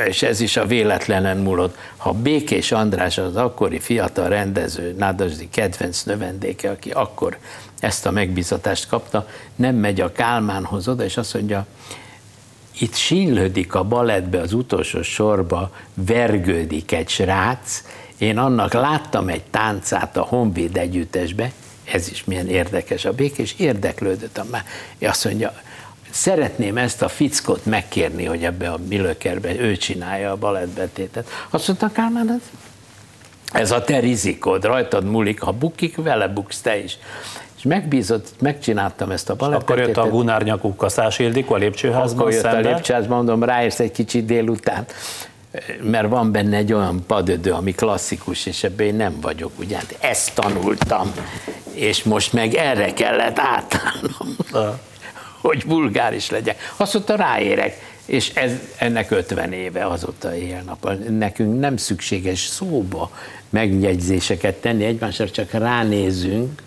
[0.07, 1.77] és ez is a véletlenen múlott.
[1.97, 7.37] Ha Békés András az akkori fiatal rendező, Nádasdi kedvenc növendéke, aki akkor
[7.79, 11.65] ezt a megbizatást kapta, nem megy a Kálmánhoz oda, és azt mondja,
[12.79, 17.83] itt sínlődik a balettbe az utolsó sorba, vergődik egy srác,
[18.17, 21.51] én annak láttam egy táncát a Honvéd együttesbe,
[21.83, 24.41] ez is milyen érdekes a békés, érdeklődött.
[24.49, 24.63] Már
[25.01, 25.53] azt mondja,
[26.11, 31.27] szeretném ezt a fickot megkérni, hogy ebbe a Milökerbe ő csinálja a balettbetétet.
[31.49, 32.49] Azt mondta Kálmán, az
[33.53, 36.97] Ez a te rizikod, rajtad múlik, ha bukik, vele buksz te is.
[37.57, 39.61] És megbízott, megcsináltam ezt a balettet.
[39.61, 42.69] Akkor jött a Gunár nyakú Kaszás Ildikó a lépcsőházban Akkor jött szembe.
[42.69, 44.85] a lépcsőházban, mondom, ráérsz egy kicsit délután,
[45.81, 49.97] mert van benne egy olyan padödő, ami klasszikus, és ebben én nem vagyok, ugye, hát
[49.99, 51.13] ezt tanultam,
[51.73, 54.35] és most meg erre kellett átállnom,
[55.41, 56.73] hogy vulgáris legyek.
[56.77, 60.97] Azt mondta, ráérek, és ez, ennek 50 éve azóta éjjel-nap.
[61.09, 63.11] Nekünk nem szükséges szóba
[63.49, 66.61] megjegyzéseket tenni egymásra, csak ránézünk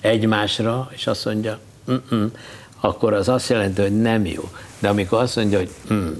[0.00, 1.58] egymásra, és azt mondja,
[1.90, 2.32] Mm-mm,
[2.80, 4.42] akkor az azt jelenti, hogy nem jó.
[4.78, 6.10] De amikor azt mondja, hogy mm,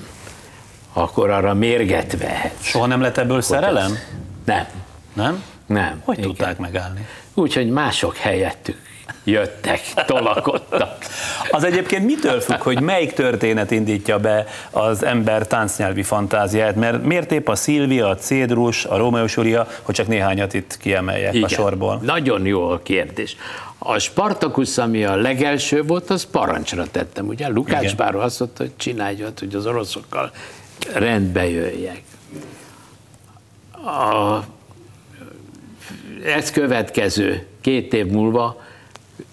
[0.92, 2.54] akkor arra mérget vehet.
[2.60, 3.98] Soha nem lett ebből szerelem?
[4.44, 4.66] Nem,
[5.14, 5.44] Nem?
[5.66, 6.00] nem.
[6.04, 6.28] Hogy Igen.
[6.28, 7.06] tudták megállni?
[7.34, 8.89] Úgyhogy mások helyettük
[9.24, 11.04] jöttek, tolakodtak.
[11.50, 16.74] Az egyébként mitől függ, hogy melyik történet indítja be az ember táncnyelvi fantáziáját?
[16.74, 20.76] Mert miért épp a Szilvia, a Cédrus, a Rómeó és Júlia, hogy csak néhányat itt
[20.76, 22.00] kiemeljek a sorból?
[22.02, 23.36] Nagyon jó a kérdés.
[23.78, 27.26] A Spartacus, ami a legelső volt, az parancsra tettem.
[27.26, 27.96] Ugye Lukács Igen.
[27.96, 30.30] Báró azt mondta, hogy csinálj hogy az oroszokkal
[30.94, 32.02] rendbe jöjjek.
[33.72, 34.38] A,
[36.24, 38.60] ez következő két év múlva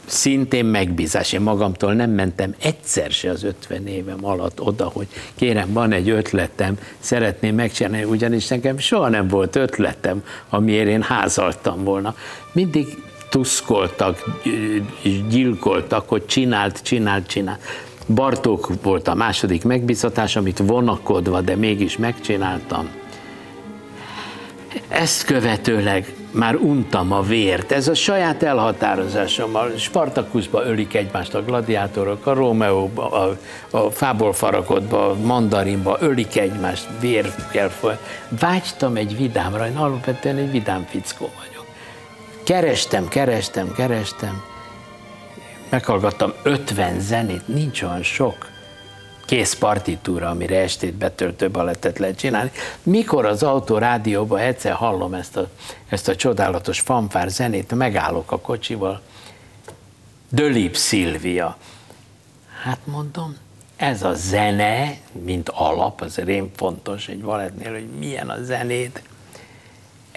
[0.08, 1.34] szintén megbízás.
[1.34, 6.10] Én magamtól nem mentem egyszer se az 50 évem alatt oda, hogy kérem, van egy
[6.10, 12.16] ötletem, szeretném megcsinálni, ugyanis nekem soha nem volt ötletem, amiért én házaltam volna.
[12.52, 12.88] Mindig
[13.30, 17.62] tuszkoltak, gy- gyilkoltak, hogy csinált, csinált, csinált.
[18.08, 22.90] Bartók volt a második megbízatás, amit vonakodva, de mégis megcsináltam.
[24.88, 27.72] Ezt követőleg már untam a vért.
[27.72, 29.58] Ez a saját elhatározásom.
[29.78, 33.38] Spartakuszba ölik egymást a gladiátorok, a Rómeóba, a,
[33.78, 37.98] a fából farakodba, a mandarinba ölik egymást, vér kell foly.
[38.30, 41.66] Vágytam egy vidámra, én alapvetően egy vidám fickó vagyok.
[42.44, 44.42] Kerestem, kerestem, kerestem,
[45.70, 48.57] meghallgattam 50 zenét, nincs olyan sok
[49.28, 52.52] kész partitúra, amire estét betöltő balettet lehet csinálni.
[52.84, 55.50] Mikor az autórádióban egyszer hallom ezt a,
[55.90, 59.02] ezt a csodálatos fanfár zenét, megállok a kocsival,
[60.30, 61.58] Dölip Szilvia.
[62.64, 63.36] Hát mondom,
[63.76, 69.02] ez a zene, mint alap, az rém fontos egy balettnél, hogy milyen a zenét,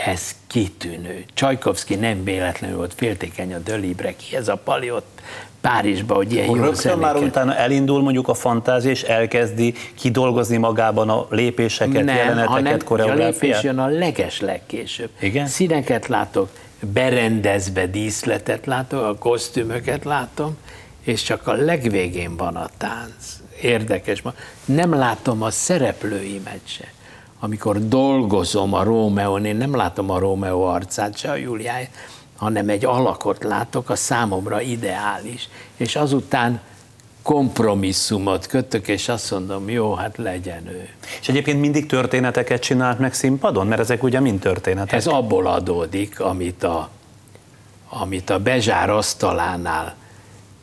[0.05, 1.25] ez kitűnő.
[1.35, 5.21] Csajkovszki nem véletlenül volt féltékeny a Dölibre, ki ez a pali ott
[5.61, 11.09] Párizsba, hogy ilyen jó Rögtön már utána elindul mondjuk a fantázia, és elkezdi kidolgozni magában
[11.09, 13.63] a lépéseket, nem, jeleneteket, hanem a lépés koreográfiát?
[13.63, 15.11] jön a leges legkésőbb.
[15.21, 15.47] Igen?
[15.47, 16.49] Színeket látok,
[16.93, 20.57] berendezve díszletet látok, a kosztümöket látom,
[21.05, 23.41] és csak a legvégén van a tánc.
[23.63, 24.23] Érdekes.
[24.65, 26.85] Nem látom a szereplőimet se.
[27.41, 31.91] Amikor dolgozom a Rómeón, én nem látom a Rómeó arcát, se a Júliáját,
[32.37, 35.49] hanem egy alakot látok, a számomra ideális.
[35.77, 36.61] És azután
[37.23, 40.89] kompromisszumot kötök, és azt mondom, jó, hát legyen ő.
[41.21, 43.67] És egyébként mindig történeteket csinált meg színpadon?
[43.67, 44.93] Mert ezek ugye mind történetek.
[44.93, 46.89] Ez abból adódik, amit a,
[47.89, 49.95] amit a Bezsár asztalánál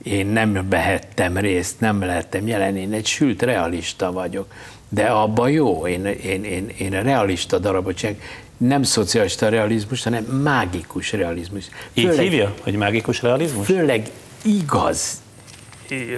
[0.04, 4.54] én nem vehettem részt, nem lehettem jelen, én egy sült realista vagyok,
[4.90, 8.22] de abban jó, én, én, én, én realista darabot csinálok,
[8.58, 11.66] nem szocialista realizmus, hanem mágikus realizmus.
[11.94, 13.66] Így hívja, hogy mágikus realizmus?
[13.66, 14.10] Főleg
[14.44, 15.22] igaz,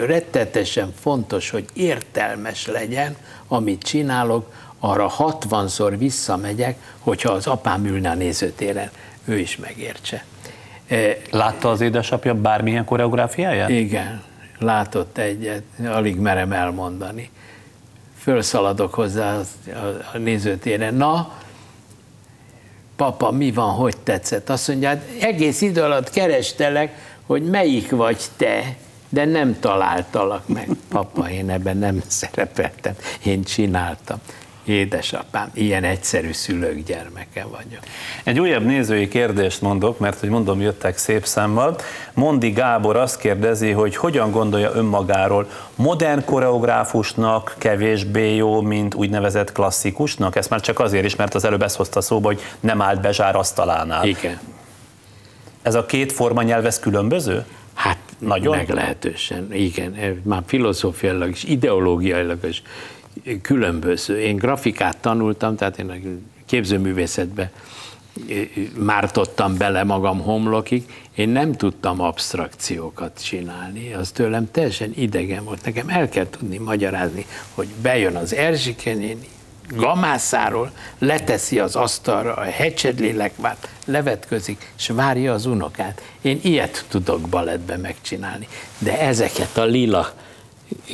[0.06, 3.16] rettetesen fontos, hogy értelmes legyen,
[3.48, 8.90] amit csinálok, arra 60-szor visszamegyek, hogyha az apám ülne a nézőtéren,
[9.26, 10.24] ő is megértse.
[10.88, 13.70] E, Látta az édesapja bármilyen koreográfiáját?
[13.70, 14.24] igen,
[14.60, 17.30] látott egyet, alig merem elmondani.
[18.20, 19.40] Fölszaladok hozzá
[20.14, 20.94] a, nézőtéren.
[20.94, 21.32] Na,
[22.96, 24.50] papa, mi van, hogy tetszett?
[24.50, 28.76] Azt mondja, hát egész idő alatt kerestelek, hogy melyik vagy te,
[29.10, 30.70] de nem találtalak meg.
[30.90, 34.18] Papa, én ebben nem szerepeltem, én csináltam.
[34.70, 37.80] Édesapám, ilyen egyszerű szülők gyermeke vagyok.
[38.24, 41.76] Egy újabb nézői kérdést mondok, mert hogy mondom, jöttek szép számmal.
[42.14, 50.36] Mondi Gábor azt kérdezi, hogy hogyan gondolja önmagáról modern koreográfusnak kevésbé jó, mint úgynevezett klasszikusnak?
[50.36, 53.36] Ezt már csak azért is, mert az előbb ezt hozta szóba, hogy nem állt Bezsár
[53.36, 54.08] asztalánál.
[54.08, 54.40] Igen.
[55.62, 57.46] Ez a két forma nyelv, ez különböző?
[57.74, 58.58] Hát Nagyon?
[58.58, 60.22] meglehetősen, igen.
[60.24, 62.62] Már filozófiailag is, ideológiailag is
[63.42, 64.20] különböző.
[64.20, 65.96] Én grafikát tanultam, tehát én a
[66.46, 67.52] képzőművészetbe
[68.78, 70.84] mártottam bele magam homlokig,
[71.16, 75.66] én nem tudtam abstrakciókat csinálni, az tőlem teljesen idegen volt.
[75.66, 79.28] Nekem el kell tudni magyarázni, hogy bejön az Erzsike néni,
[79.76, 86.02] gamászáról, leteszi az asztalra a hecsedlélekvárt, levetközik, és várja az unokát.
[86.22, 90.14] Én ilyet tudok balettbe megcsinálni, de ezeket a lila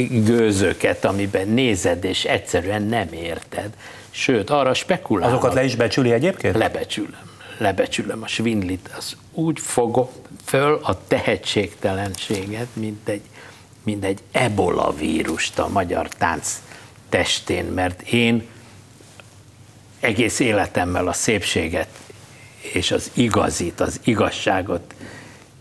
[0.10, 3.70] gőzöket, amiben nézed, és egyszerűen nem érted,
[4.10, 5.34] sőt, arra spekulálok.
[5.34, 6.56] Azokat le is becsüli egyébként?
[6.56, 7.34] Lebecsülöm.
[7.58, 8.90] Lebecsülöm a svindlit.
[8.98, 10.10] Az úgy fogom
[10.46, 13.22] föl a tehetségtelenséget, mint egy,
[13.84, 16.62] mint egy ebola vírust a magyar tánc
[17.10, 18.48] testén, mert én
[20.00, 21.88] egész életemmel a szépséget
[22.74, 24.94] és az igazit, az igazságot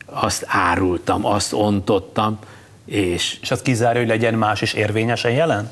[0.06, 2.38] azt árultam, azt ontottam,
[2.84, 3.38] és...
[3.42, 5.70] És az kizárja, hogy legyen más is érvényesen jelen?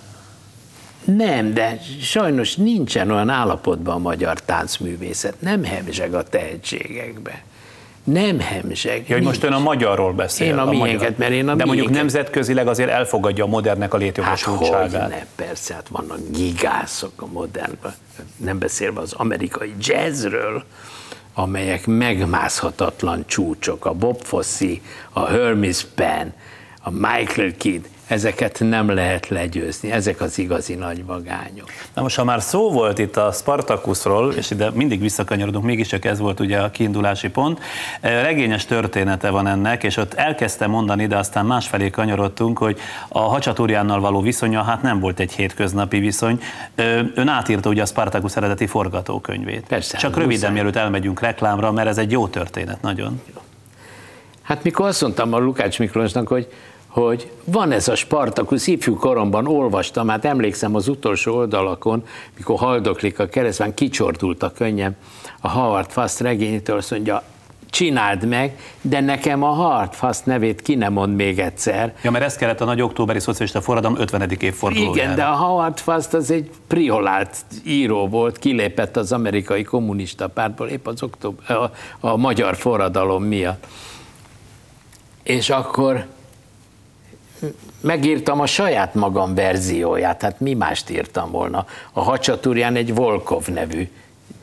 [1.05, 5.35] Nem, de sajnos nincsen olyan állapotban a magyar táncművészet.
[5.41, 7.43] Nem hemzseg a tehetségekbe.
[8.05, 9.05] Nem hemzseg.
[9.09, 10.47] Ja, hogy most ön a magyarról beszél.
[10.47, 12.13] Én a, a miénket, mert én a De mondjuk miénket.
[12.13, 15.03] nemzetközileg azért elfogadja a modernnek a Hát létjogosultságát.
[15.03, 17.93] hogy ne, persze, hát vannak gigászok a modernben,
[18.37, 20.65] nem beszélve az amerikai jazzről,
[21.35, 24.67] amelyek megmászhatatlan csúcsok, a Bob Fosse,
[25.11, 26.29] a Hermes Penn,
[26.85, 31.71] a Michael Kidd, ezeket nem lehet legyőzni, ezek az igazi nagy vagányok.
[31.95, 36.19] Na most, ha már szó volt itt a Spartacusról, és ide mindig visszakanyarodunk, mégiscsak ez
[36.19, 37.61] volt ugye a kiindulási pont,
[38.01, 43.19] eh, regényes története van ennek, és ott elkezdte mondani, de aztán másfelé kanyarodtunk, hogy a
[43.21, 46.41] Hacsatúriánnal való viszonya hát nem volt egy hétköznapi viszony.
[46.75, 49.65] Ö, Ön átírta ugye a Spartacus eredeti forgatókönyvét.
[49.69, 50.53] Persze, Csak hát röviden, muszáj.
[50.53, 53.21] mielőtt elmegyünk reklámra, mert ez egy jó történet, nagyon.
[54.43, 56.53] Hát mikor azt mondtam a Lukács Miklósnak, hogy,
[56.93, 62.05] hogy van ez a Spartakusz, ifjú koromban olvastam, hát emlékszem az utolsó oldalakon,
[62.37, 64.97] mikor haldoklik a keresztben, kicsordult a könnyem
[65.41, 67.23] a Howard Fast regénytől, azt mondja,
[67.71, 71.95] csináld meg, de nekem a Howard Fast nevét ki nem mond még egyszer.
[72.03, 74.31] Ja, mert ez kellett a nagy októberi szocialista forradalom 50.
[74.39, 75.03] évfordulójára.
[75.03, 80.69] Igen, de a Howard Fast az egy priolált író volt, kilépett az amerikai kommunista pártból
[80.69, 83.67] épp az október, a, a magyar forradalom miatt.
[85.23, 86.07] És akkor
[87.81, 91.67] megírtam a saját magam verzióját, hát mi mást írtam volna.
[91.93, 93.89] A Hacsatúrján egy Volkov nevű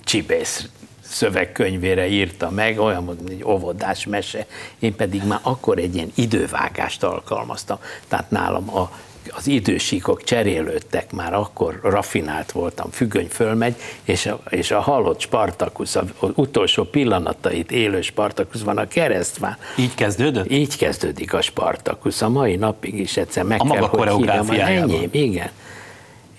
[0.04, 0.70] csibész
[1.10, 4.46] szövegkönyvére írta meg, olyan mondom, egy óvodás mese,
[4.80, 7.78] én pedig már akkor egy ilyen idővágást alkalmaztam.
[8.08, 8.92] Tehát nálam a,
[9.36, 15.96] az idősíkok cserélődtek, már akkor rafinált voltam, függöny fölmegy, és a, és a halott Spartakusz,
[15.96, 19.58] az utolsó pillanatait élő Spartakusz van a keresztván.
[19.78, 20.52] Így kezdődött?
[20.52, 24.50] Így kezdődik a Spartakusz, a mai napig is egyszer meg A kell, maga hogy hívjam,
[24.50, 25.50] enyém, igen.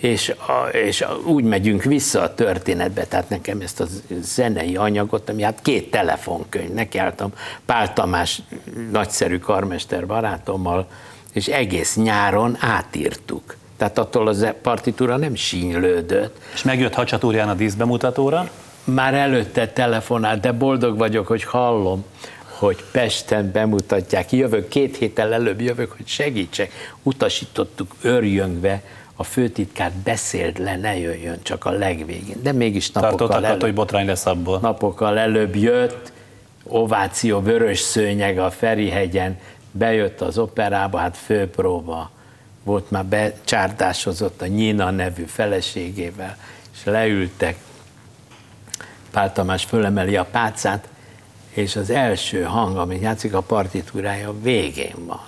[0.01, 3.87] És, a, és a, úgy megyünk vissza a történetbe, tehát nekem ezt a
[4.21, 7.33] zenei anyagot, ami hát két telefonkönyv, nekiálltam
[7.67, 8.43] Pál Tamás
[8.91, 10.89] nagyszerű karmester barátommal,
[11.33, 13.57] és egész nyáron átírtuk.
[13.77, 18.51] Tehát attól az partitúra nem sínylődött, És megjött Hacsatúrján a díszbemutatóra,
[18.85, 22.05] már előtte telefonált, de boldog vagyok, hogy hallom,
[22.45, 24.33] hogy Pesten bemutatják.
[24.33, 26.73] Jövök, két héttel előbb jövök, hogy segítsek.
[27.03, 28.83] Utasítottuk örjöngve,
[29.15, 32.37] a főtitkár beszélt le, ne jöjjön csak a legvégén.
[32.43, 34.59] De mégis napokkal tartottak attól, előbb, hogy botrány lesz abból.
[34.61, 36.13] napokkal előbb jött,
[36.65, 39.39] ováció, vörös szőnyeg a Ferihegyen,
[39.71, 42.11] bejött az operába, hát főpróba,
[42.65, 46.37] volt már becsárdásozott a Nyina nevű feleségével,
[46.73, 47.57] és leültek,
[49.11, 50.89] Pál Tamás fölemeli a pálcát,
[51.51, 55.27] és az első hang, amit játszik a partitúrája, végén van.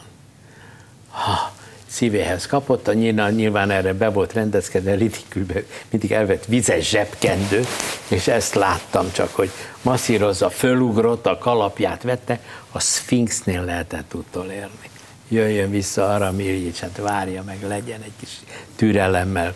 [1.10, 1.52] Ha,
[1.92, 7.64] szívéhez kapott, a nyilván, nyilván erre be volt rendezkedve, ridikülbe, mindig elvett vizes zsebkendő,
[8.08, 9.50] és ezt láttam csak, hogy
[9.82, 14.90] masszírozza, fölugrott, a kalapját vette, a Sphinxnél lehetett utolérni.
[15.28, 18.40] Jöjjön vissza arra, Miljics, hát várja meg, legyen egy kis
[18.76, 19.54] türelemmel.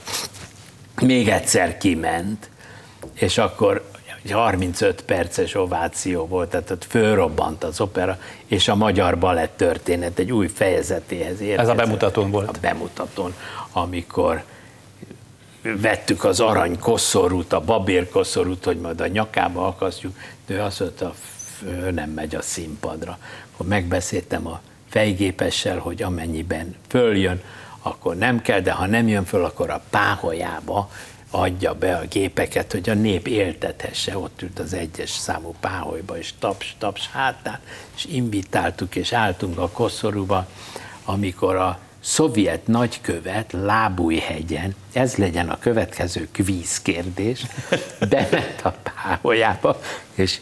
[1.03, 2.51] Még egyszer kiment,
[3.15, 3.91] és akkor
[4.27, 10.19] egy 35 perces ováció volt, tehát ott fölrobbant az opera, és a magyar balett történet
[10.19, 11.59] egy új fejezetéhez érkezett.
[11.59, 12.49] Ez a bemutatón volt.
[12.49, 13.35] A bemutatón,
[13.73, 14.43] amikor
[15.63, 20.81] vettük az arany koszorút, a babér koszorút, hogy majd a nyakába akasztjuk, de ő azt
[20.81, 21.15] mondta,
[21.67, 23.19] ő nem megy a színpadra.
[23.53, 27.43] Akkor megbeszéltem a fejgépessel, hogy amennyiben följön,
[27.83, 30.91] akkor nem kell, de ha nem jön föl, akkor a páholyába
[31.31, 36.33] adja be a gépeket, hogy a nép éltethesse, ott ült az egyes számú páholyba, és
[36.39, 37.61] taps, taps hátán,
[37.97, 40.49] és invitáltuk, és álltunk a koszorúba,
[41.05, 47.47] amikor a szovjet nagykövet Lábújhegyen, ez legyen a következő kvíz kérdés,
[48.11, 49.81] bement a páholyába,
[50.15, 50.41] és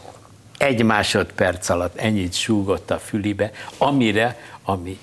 [0.57, 4.99] egy másodperc alatt ennyit súgott a fülibe, amire, ami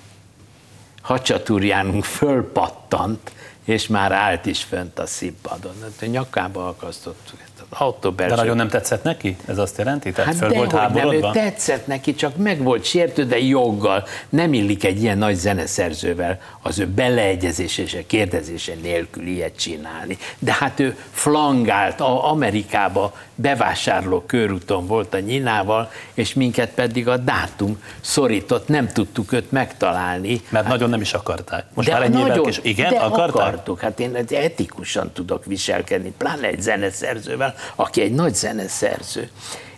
[1.01, 3.31] hacsatúrjánunk fölpattant,
[3.63, 5.73] és már állt is fönt a színpadon.
[5.81, 9.37] Hát a nyakába akasztottuk ezt az autó De nagyon nem tetszett neki?
[9.45, 10.11] Ez azt jelenti?
[10.11, 11.31] Tehát Hát föl volt dehogy nem, ő háborodva?
[11.31, 14.03] tetszett neki, csak meg volt sértő, de joggal.
[14.29, 20.17] Nem illik egy ilyen nagy zeneszerzővel az ő beleegyezése és a kérdezése nélkül ilyet csinálni.
[20.39, 27.17] De hát ő flangált a Amerikába bevásárló körúton volt a nyinával, és minket pedig a
[27.17, 30.41] dátum szorított, nem tudtuk őt megtalálni.
[30.49, 31.65] Mert nagyon nem is akarták.
[31.73, 32.59] Most De már évvel nagyon, kés...
[32.63, 33.45] Igen, de akarták?
[33.45, 33.79] akartuk.
[33.79, 39.29] Hát én egy etikusan tudok viselkedni, pláne egy zeneszerzővel, aki egy nagy zeneszerző.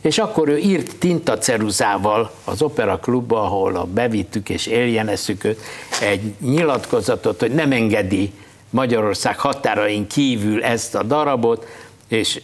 [0.05, 5.59] És akkor ő írt tintaceruzával az Opera Klubba, ahol a bevittük és éljeneszük őt,
[6.01, 8.33] egy nyilatkozatot, hogy nem engedi
[8.69, 11.67] Magyarország határain kívül ezt a darabot,
[12.07, 12.41] és,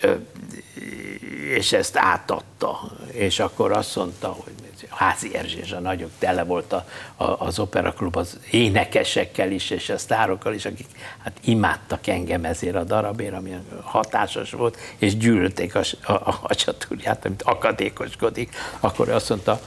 [1.55, 2.91] és ezt átadta.
[3.11, 4.53] És akkor azt mondta, hogy
[5.01, 6.85] Házi Erzsé és a nagyok tele volt a,
[7.15, 10.87] a, az operaklub az énekesekkel is, és a sztárokkal is, akik
[11.23, 17.25] hát imádtak engem ezért a darabért, ami hatásos volt, és gyűlölték a, a, a hacsatúrját,
[17.25, 18.55] amit akadékoskodik.
[18.79, 19.59] Akkor azt mondta,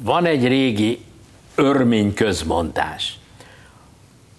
[0.00, 1.04] van egy régi
[1.54, 3.18] örmény közmondás.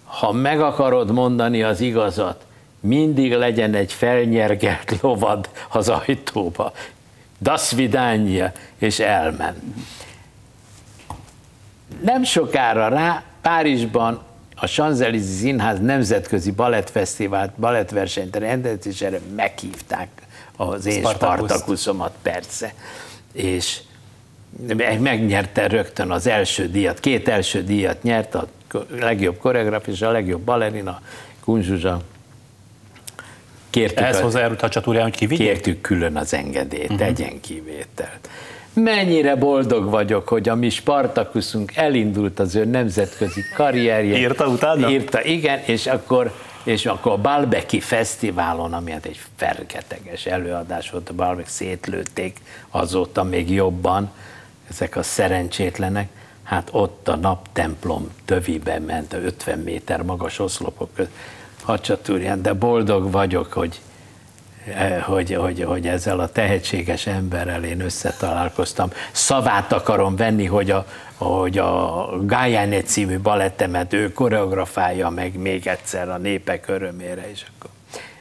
[0.04, 2.46] Ha meg akarod mondani az igazat,
[2.80, 6.72] mindig legyen egy felnyergelt lovad az ajtóba.
[7.38, 9.58] Das vidánya, és elment.
[12.02, 14.22] Nem sokára rá Párizsban
[14.54, 20.08] a Champs-Élysées Színház nemzetközi balettfesztivált, balettversenyt rendezésére meghívták
[20.56, 21.50] az én Spartacuszt.
[21.50, 22.74] Spartakuszomat, persze.
[23.32, 23.80] És
[24.98, 28.48] megnyerte rögtön az első díjat, két első díjat nyert, a
[28.90, 31.00] legjobb koreograf és a legjobb balerina,
[31.44, 32.00] Kunzsuzsa.
[33.76, 35.46] Kértük Ehhez a- hozzájárult a csatúrján, hogy kivigyék?
[35.46, 36.98] kértük külön az engedélyt, uh-huh.
[36.98, 38.28] tegyen kivételt.
[38.72, 44.18] Mennyire boldog vagyok, hogy a mi Spartakuszunk elindult az ő nemzetközi karrierje.
[44.18, 44.90] Írta utána?
[44.90, 46.32] Írta, igen, és akkor,
[46.64, 52.36] és akkor a Balbeki Fesztiválon, ami hát egy fergeteges előadás volt, a Balbek szétlőtték
[52.70, 54.10] azóta még jobban,
[54.70, 56.08] ezek a szerencsétlenek,
[56.42, 61.12] hát ott a naptemplom töviben ment, a 50 méter magas oszlopok között,
[61.66, 63.80] hadsatúrján, de boldog vagyok, hogy,
[64.74, 68.90] eh, hogy, hogy, hogy ezzel a tehetséges emberrel én összetalálkoztam.
[69.12, 70.86] Szavát akarom venni, hogy a,
[71.16, 77.70] hogy a Gájáné című balettemet ő koreografálja meg még egyszer a népek örömére, és akkor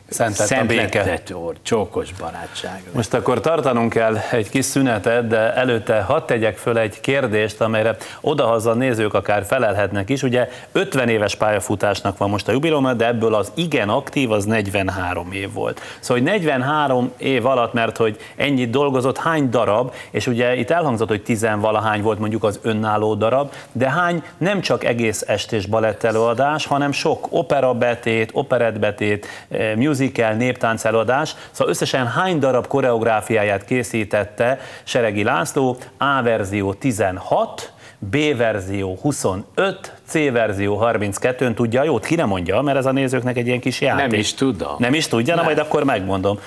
[0.10, 1.04] Szent lett a béke.
[1.04, 2.84] lett, úr, csókos barátság.
[2.92, 7.96] Most akkor tartanunk kell egy kis szünetet, de előtte hadd tegyek föl egy kérdést, amelyre
[8.22, 10.24] odahaza nézők akár felelhetnek is.
[10.24, 15.32] Ugye 50 éves pályafutásnak van most a jubileum, de ebből az igen aktív az 43
[15.32, 15.82] év volt.
[16.00, 21.08] Szóval hogy 43 év alatt, mert hogy ennyit dolgozott, hány darab, és ugye itt elhangzott,
[21.08, 26.66] hogy tizenvalahány volt mondjuk az önálló darab, de hány nem csak egész estés balett előadás,
[26.66, 35.24] hanem sok operabetét, operettbetét, eh, musical, néptánc előadás, szóval összesen hány darab koreográfiáját készítette Seregi
[35.24, 42.06] László, A verzió 16, B verzió 25, C verzió 32, ön tudja a jót?
[42.06, 44.10] Ki nem mondja, mert ez a nézőknek egy ilyen kis játék.
[44.10, 44.76] Nem is tudom.
[44.78, 45.46] Nem is tudja, na Nem.
[45.54, 46.40] majd akkor megmondom.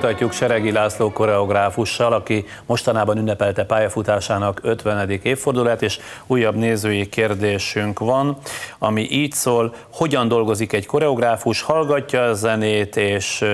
[0.00, 5.10] Folytatjuk Seregi László koreográfussal, aki mostanában ünnepelte pályafutásának 50.
[5.22, 8.36] évfordulát, és újabb nézői kérdésünk van,
[8.78, 13.44] ami így szól, hogyan dolgozik egy koreográfus, hallgatja a zenét, és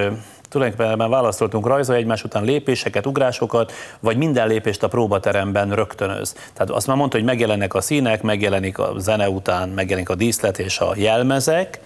[0.49, 6.33] tulajdonképpen választottunk rajzolja egymás után lépéseket, ugrásokat, vagy minden lépést a próbateremben rögtönöz.
[6.53, 10.59] Tehát azt már mondta, hogy megjelennek a színek, megjelenik a zene után, megjelenik a díszlet
[10.59, 11.81] és a jelmezek,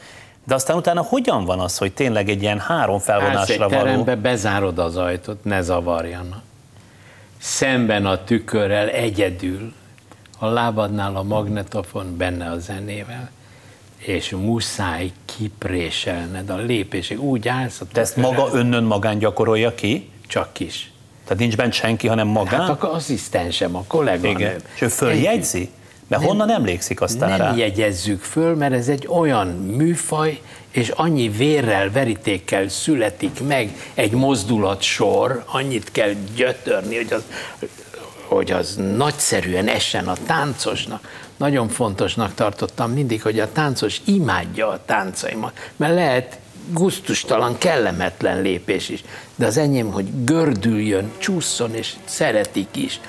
[0.49, 3.83] de aztán utána hogyan van az, hogy tényleg egy ilyen három felvonásra való?
[3.83, 6.43] terembe, bezárod az ajtót, ne zavarjanak.
[7.39, 9.73] Szemben a tükörrel egyedül,
[10.39, 13.31] a lábadnál a magnetofon benne a zenével,
[13.97, 17.23] és muszáj kipréselned a lépésig.
[17.23, 20.11] Úgy állsz a De ezt maga önnön magán gyakorolja ki?
[20.27, 20.93] Csak is.
[21.25, 22.61] Tehát nincs bent senki, hanem magán?
[22.61, 24.57] Hát a asszisztensem, a kolléganőm.
[24.75, 25.71] És ő följegyzi?
[26.09, 27.55] De honnan emlékszik aztán Nem rá?
[27.55, 30.41] jegyezzük föl, mert ez egy olyan műfaj,
[30.71, 37.23] és annyi vérrel, verítékkel születik meg egy mozdulat sor, annyit kell gyötörni, hogy az,
[38.27, 41.27] hogy az nagyszerűen essen a táncosnak.
[41.37, 46.39] nagyon fontosnak tartottam mindig, hogy a táncos imádja a táncaimat, mert lehet
[46.73, 49.05] guztustalan, kellemetlen lépés is,
[49.35, 53.01] de az enyém, hogy gördüljön, csúszson, és szeretik is.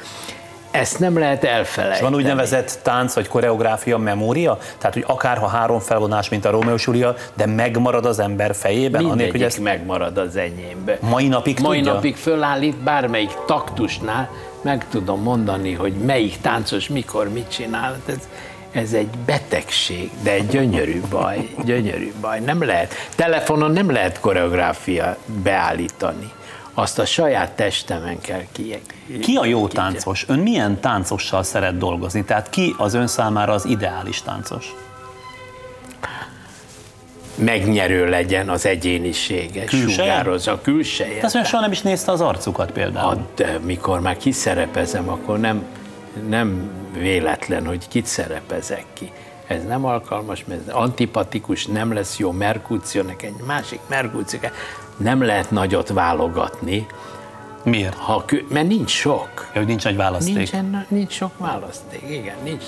[0.72, 2.06] Ezt nem lehet elfelejteni.
[2.06, 4.58] És van úgynevezett tánc vagy koreográfia memória?
[4.78, 9.04] Tehát, hogy akárha három felvonás, mint a Romeo Júlia, de megmarad az ember fejében?
[9.04, 9.60] Mindegyik hogy ezt...
[9.60, 10.98] megmarad az enyémbe.
[11.02, 11.94] Mai napig Mai tudja?
[11.94, 14.30] napig fölállít bármelyik taktusnál,
[14.62, 17.96] meg tudom mondani, hogy melyik táncos mikor mit csinál.
[18.06, 18.28] Ez,
[18.72, 22.40] ez egy betegség, de egy gyönyörű baj, gyönyörű baj.
[22.40, 26.32] Nem lehet, telefonon nem lehet koreográfia beállítani.
[26.80, 28.82] Azt a saját testemen kell ki.
[29.22, 30.26] Ki a jó táncos?
[30.28, 32.24] Ön milyen táncossal szeret dolgozni?
[32.24, 34.76] Tehát ki az ön számára az ideális táncos?
[37.36, 41.22] megnyerő legyen az egyénisége, sugározza a külseje.
[41.22, 43.12] De soha nem is nézte az arcukat például.
[43.12, 45.64] A, de mikor már kiszerepezem, akkor nem,
[46.28, 49.12] nem véletlen, hogy kit szerepezek ki.
[49.48, 54.40] Ez nem alkalmas, mert ez antipatikus, nem lesz jó Merkúció, egy másik Merkúció,
[55.00, 56.86] nem lehet nagyot válogatni.
[57.64, 57.96] Miért?
[57.96, 59.50] Ha, mert nincs sok.
[59.54, 60.36] Hogy nincs egy választék.
[60.36, 62.64] Nincsen, nincs sok választék, igen, nincs.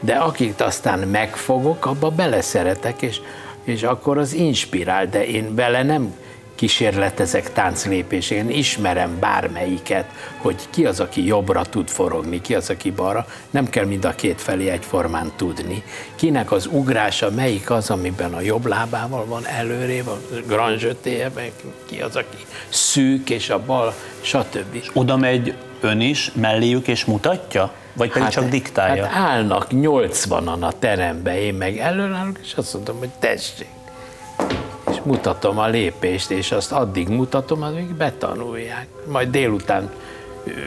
[0.00, 3.20] De akit aztán megfogok, abba beleszeretek, és,
[3.64, 6.14] és akkor az inspirál, de én vele nem
[6.58, 10.04] kísérletezek tánclépés, én ismerem bármelyiket,
[10.36, 14.14] hogy ki az, aki jobbra tud forogni, ki az, aki balra, nem kell mind a
[14.14, 15.82] két felé egyformán tudni.
[16.14, 21.30] Kinek az ugrása, melyik az, amiben a jobb lábával van előrébb, a granzsötéje,
[21.86, 22.36] ki az, aki
[22.68, 24.90] szűk, és a bal, stb.
[24.92, 27.72] Oda megy ön is melléjük és mutatja?
[27.92, 29.06] Vagy pedig hát, csak diktálja?
[29.06, 33.76] Hát állnak 80-an a terembe, én meg előállok, és azt mondom, hogy tessék
[34.98, 38.86] és mutatom a lépést, és azt addig mutatom, amíg betanulják.
[39.06, 39.90] Majd délután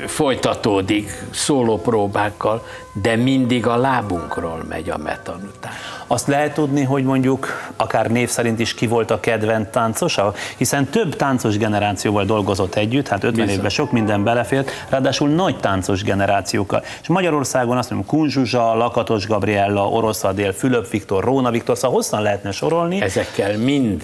[0.07, 5.71] folytatódik szólópróbákkal, de mindig a lábunkról megy a metanután.
[6.07, 10.33] Azt lehet tudni, hogy mondjuk akár név szerint is ki volt a kedvenc táncosa?
[10.57, 13.55] Hiszen több táncos generációval dolgozott együtt, hát 50 Bizony.
[13.55, 16.83] évben sok minden belefért, ráadásul nagy táncos generációkkal.
[17.01, 22.21] És Magyarországon azt mondom, Kunzsuzsa, Lakatos Gabriella, Orosz Adél, Fülöp Viktor, Róna Viktor, szóval hosszan
[22.21, 23.01] lehetne sorolni.
[23.01, 24.03] Ezekkel mind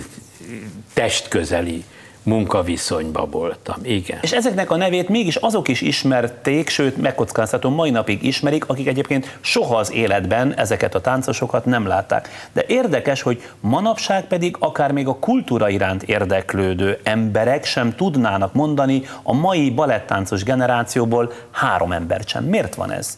[0.93, 1.83] testközeli
[2.27, 4.17] munkaviszonyba voltam, igen.
[4.21, 9.37] És ezeknek a nevét mégis azok is ismerték, sőt megkockáztatom, mai napig ismerik, akik egyébként
[9.41, 12.49] soha az életben ezeket a táncosokat nem látták.
[12.53, 19.03] De érdekes, hogy manapság pedig akár még a kultúra iránt érdeklődő emberek sem tudnának mondani
[19.23, 22.43] a mai balettáncos generációból három embert sem.
[22.43, 23.17] Miért van ez?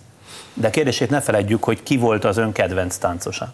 [0.54, 3.54] De kérdését ne feledjük, hogy ki volt az ön kedvenc táncosa.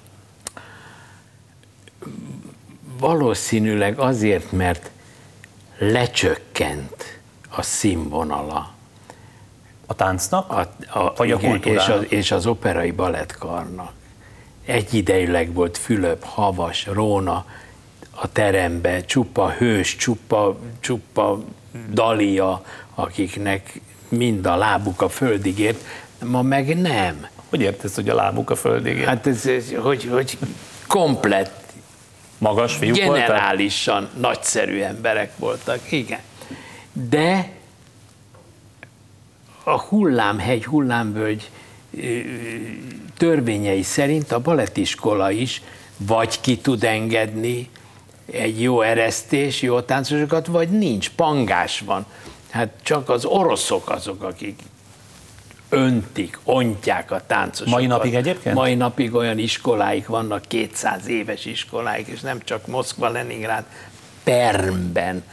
[3.00, 4.90] Valószínűleg azért, mert
[5.78, 7.20] lecsökkent
[7.50, 8.74] a színvonala.
[9.86, 10.52] A táncnak?
[10.52, 10.60] A,
[11.00, 12.04] a, vagy igen, a kultúrának?
[12.04, 13.92] És, a, és az operai balettkarnak.
[14.66, 17.46] Egyidejűleg volt Fülöp, Havas, Róna
[18.12, 21.44] a terembe, csupa hős, csupa, csupa
[21.92, 22.66] dalia,
[22.96, 25.84] akiknek mind a lábuk a földig ért,
[26.24, 27.28] ma meg nem.
[27.50, 29.08] Hogy értesz, hogy a lábuk a földig ért?
[29.08, 30.38] Hát ez, ez hogy, hogy
[30.88, 31.65] komplet
[32.38, 34.20] Magas fiúk Generálisan voltak?
[34.20, 36.20] nagyszerű emberek voltak, igen.
[36.94, 37.50] De
[39.64, 41.50] a hullámhegy, hullámvölgy
[43.18, 45.62] törvényei szerint a baletiskola is
[45.98, 47.70] vagy ki tud engedni
[48.32, 52.06] egy jó eresztés, jó táncosokat, vagy nincs, pangás van.
[52.50, 54.60] Hát csak az oroszok azok, akik
[55.70, 57.74] öntik, ontják a táncosokat.
[57.74, 58.56] Mai napig egyébként?
[58.56, 63.64] Mai napig olyan iskoláik vannak, 200 éves iskoláik, és nem csak Moszkva, Leningrád,
[64.24, 65.24] Permben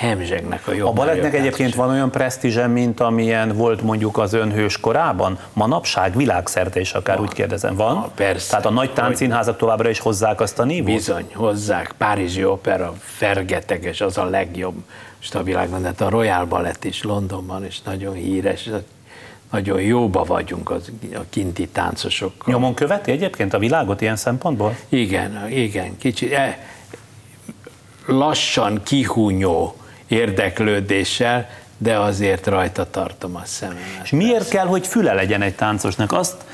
[0.00, 0.88] hemzsegnek a jobb.
[0.88, 5.38] A balettnek egyébként van olyan presztízse, mint amilyen volt mondjuk az önhős korában?
[5.52, 7.26] Manapság világszerte is akár van.
[7.26, 7.96] úgy kérdezem, van?
[7.96, 8.50] Ha, persze.
[8.50, 10.94] Tehát a nagy táncszínházak továbbra is hozzák azt a nívót?
[10.94, 11.94] Bizony, hozzák.
[11.98, 14.74] Párizsi opera fergeteges, az a legjobb
[15.16, 18.68] most a világban, de hát a Royal Ballet is Londonban is nagyon híres,
[19.52, 22.54] nagyon jóba vagyunk az, a kinti táncosokkal.
[22.54, 24.76] Nyomon követi egyébként a világot ilyen szempontból?
[24.88, 26.32] Igen, igen, kicsit.
[26.32, 26.58] E,
[28.06, 29.76] lassan kihúnyó
[30.06, 31.48] érdeklődéssel,
[31.78, 34.00] de azért rajta tartom a szememet.
[34.02, 36.12] És miért kell, hogy füle legyen egy táncosnak?
[36.12, 36.44] Azt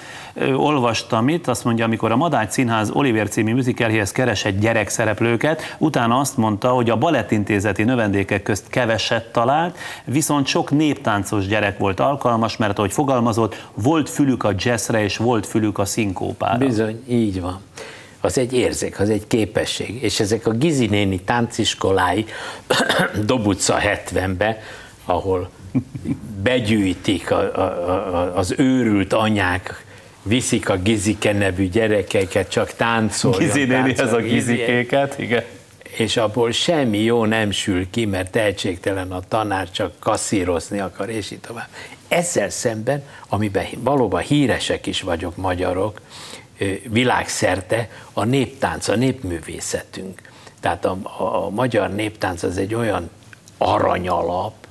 [0.57, 6.37] olvastam itt, azt mondja, amikor a Madács Színház Oliver című műzikelhéhez keresett gyerekszereplőket, utána azt
[6.37, 12.79] mondta, hogy a balettintézeti növendékek közt keveset talált, viszont sok néptáncos gyerek volt alkalmas, mert
[12.79, 16.67] ahogy fogalmazott, volt fülük a jazzre és volt fülük a szinkópára.
[16.67, 17.61] Bizony, így van
[18.21, 20.03] az egy érzék, az egy képesség.
[20.03, 22.25] És ezek a Gizinéni tánciskolái
[23.27, 24.59] Dobutca 70-be,
[25.05, 25.51] ahol
[26.43, 29.87] begyűjtik a, a, a, az őrült anyák
[30.29, 33.41] viszik a Gizike nevű gyerekeket, csak táncoljon.
[33.41, 35.43] Gizi néni, ez a gizikéket, igen.
[35.97, 41.31] és abból semmi jó nem sül ki, mert tehetségtelen a tanár, csak kasszírozni akar, és
[41.31, 41.69] így tovább.
[42.09, 46.01] Ezzel szemben, amiben valóban híresek is vagyok magyarok,
[46.89, 50.21] világszerte, a néptánc, a népművészetünk.
[50.61, 53.11] Tehát a, a, a magyar néptánc az egy olyan
[53.59, 54.68] aranyalap,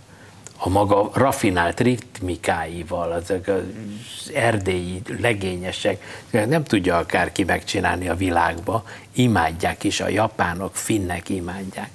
[0.57, 8.83] a maga rafinált ritmikáival, ezek az erdélyi legényesek, nem tudja akárki megcsinálni a világba,
[9.13, 11.89] imádják is, a japánok, finnek imádják.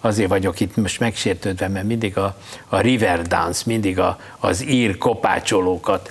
[0.00, 2.36] Azért vagyok itt most megsértődve, mert mindig a,
[2.68, 6.10] a river dance, mindig a, az ír kopácsolókat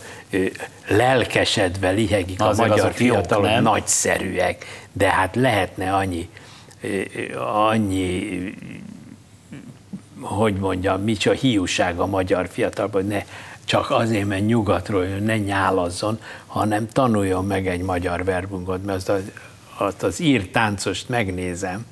[0.88, 3.64] lelkesedve lihegik Azért a magyar azok jók, fiatalok, nem?
[3.64, 6.30] nagyszerűek, de hát lehetne annyi,
[7.70, 8.54] annyi
[10.22, 13.24] hogy mondjam, micsoda hiúság a magyar fiatalban, hogy ne
[13.66, 19.10] csak azért, mert nyugatról jön, ne nyálazzon, hanem tanuljon meg egy magyar verbungot, mert azt
[19.10, 19.22] az,
[19.78, 21.86] azt az ír táncost megnézem,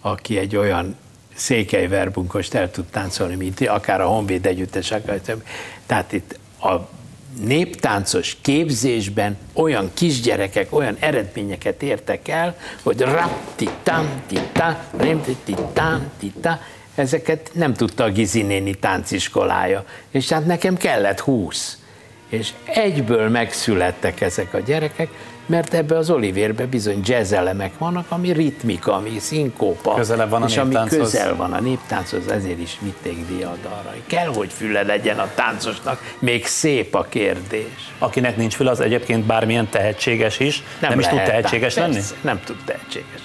[0.00, 0.96] aki egy olyan
[1.34, 5.20] székely verbunkost el tud táncolni, mint akár a Honvéd együttes, akár.
[5.86, 6.88] Tehát itt a
[7.44, 16.60] néptáncos képzésben olyan kisgyerekek olyan eredményeket értek el, hogy rap-ti-tam, ti-ta, rim-ti-ti-tam, ti-ta,
[16.94, 19.84] ezeket nem tudta a Gizi néni tánciskolája.
[20.10, 21.78] És hát nekem kellett húsz.
[22.28, 25.08] És egyből megszülettek ezek a gyerekek,
[25.50, 29.94] mert ebbe az Olivérbe bizony jazz elemek vannak, ami ritmika, ami szinkópa.
[29.94, 33.94] Közelebb van a és ami közel van a néptánchoz, ezért is vitték diadalra.
[34.06, 37.92] Kell, hogy füle legyen a táncosnak, még szép a kérdés.
[37.98, 42.06] Akinek nincs fül, az egyébként bármilyen tehetséges is, nem, nem is tud tehetséges tánc- lenni?
[42.06, 43.20] persze, Nem tud tehetséges.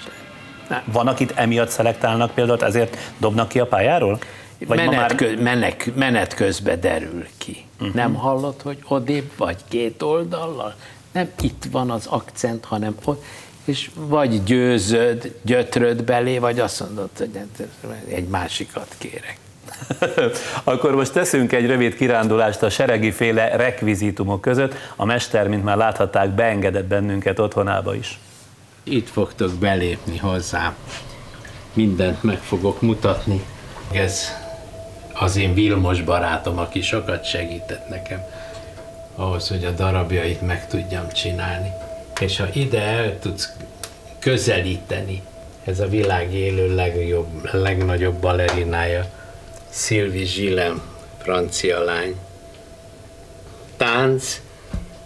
[0.84, 4.18] Van, akit emiatt szelektálnak például, ezért dobnak ki a pályáról?
[4.66, 7.64] Vagy menet, már kö, menek, menet közben derül ki.
[7.80, 7.94] Uh-huh.
[7.94, 10.74] Nem hallod, hogy odébb vagy két oldallal?
[11.12, 13.24] Nem itt van az akcent, hanem ott.
[13.64, 17.30] És vagy győzöd, gyötröd belé, vagy azt mondod, hogy
[18.08, 19.38] egy másikat kérek.
[20.64, 24.74] Akkor most teszünk egy rövid kirándulást a seregi féle rekvizitumok között.
[24.96, 28.18] A mester, mint már láthatták, beengedett bennünket otthonába is.
[28.88, 30.76] Itt fogtok belépni hozzám.
[31.72, 33.44] Mindent meg fogok mutatni.
[33.92, 34.28] Ez
[35.12, 38.24] az én Vilmos barátom, aki sokat segített nekem
[39.14, 41.70] ahhoz, hogy a darabjait meg tudjam csinálni.
[42.20, 43.52] És ha ide el tudsz
[44.18, 45.22] közelíteni,
[45.64, 49.04] ez a világ élő legjobb, legnagyobb balerinája,
[49.70, 50.82] Sylvie Gillem,
[51.22, 52.16] francia lány.
[53.76, 54.40] Tánc,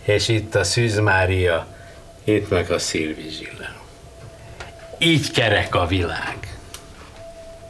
[0.03, 1.66] és itt a Szűz Mária,
[2.25, 3.79] itt meg a Sylvie Gillem.
[4.99, 6.59] Így kerek a világ.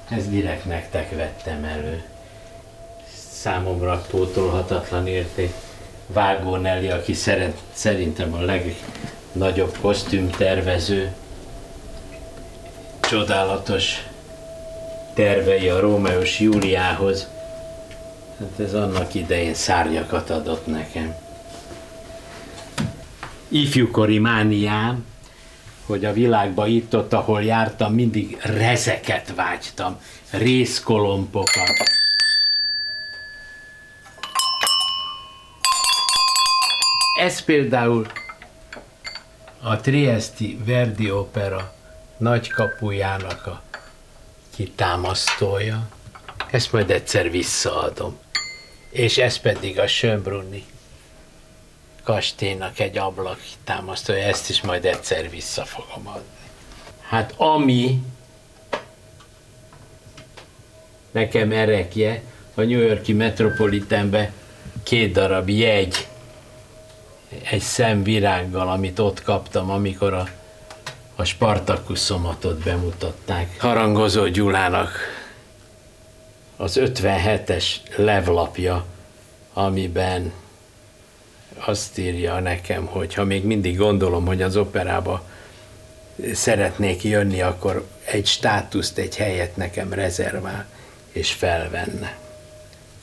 [0.08, 2.02] Ez direkt nektek vettem elő.
[3.32, 5.52] Számomra pótolhatatlan érték.
[6.06, 11.12] Vágó Nelly, aki szeret, szerintem a legnagyobb kosztümtervező,
[13.00, 14.06] csodálatos
[15.14, 17.28] tervei a Rómeus Júliához.
[18.38, 21.14] Hát ez annak idején szárnyakat adott nekem.
[23.52, 25.04] Ifjúkori mániám,
[25.86, 31.72] hogy a világba itt-ott, ahol jártam, mindig rezeket vágytam, részkolompokat.
[37.18, 38.06] Ez például
[39.62, 41.74] a Triesti Verdi Opera
[42.16, 43.62] nagy kapujának a
[44.56, 45.88] kitámasztója.
[46.50, 48.18] Ezt majd egyszer visszaadom.
[48.90, 50.64] És ez pedig a Schönbrunni
[52.02, 56.28] kastélynak egy ablak támasztója, ezt is majd egyszer vissza fogom adni.
[57.00, 58.02] Hát ami
[61.10, 62.22] nekem erekje,
[62.54, 64.32] a New Yorki Metropolitanbe
[64.82, 66.08] két darab jegy,
[67.50, 70.28] egy szemvirággal, amit ott kaptam, amikor a,
[71.16, 73.60] a Spartakuszomatot bemutatták.
[73.60, 74.92] Harangozó Gyulának
[76.56, 77.64] az 57-es
[77.96, 78.84] levlapja,
[79.52, 80.32] amiben
[81.66, 85.28] azt írja nekem, hogy ha még mindig gondolom, hogy az operába
[86.32, 90.66] szeretnék jönni, akkor egy státuszt, egy helyet nekem rezervál
[91.12, 92.18] és felvenne.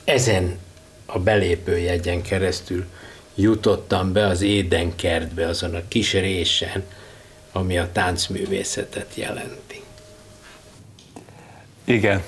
[0.04, 0.58] Ezen
[1.06, 2.86] a belépőjegyen keresztül
[3.34, 6.84] jutottam be az édenkertbe, azon a kis résen,
[7.52, 9.82] ami a táncművészetet jelenti.
[11.84, 12.22] Igen.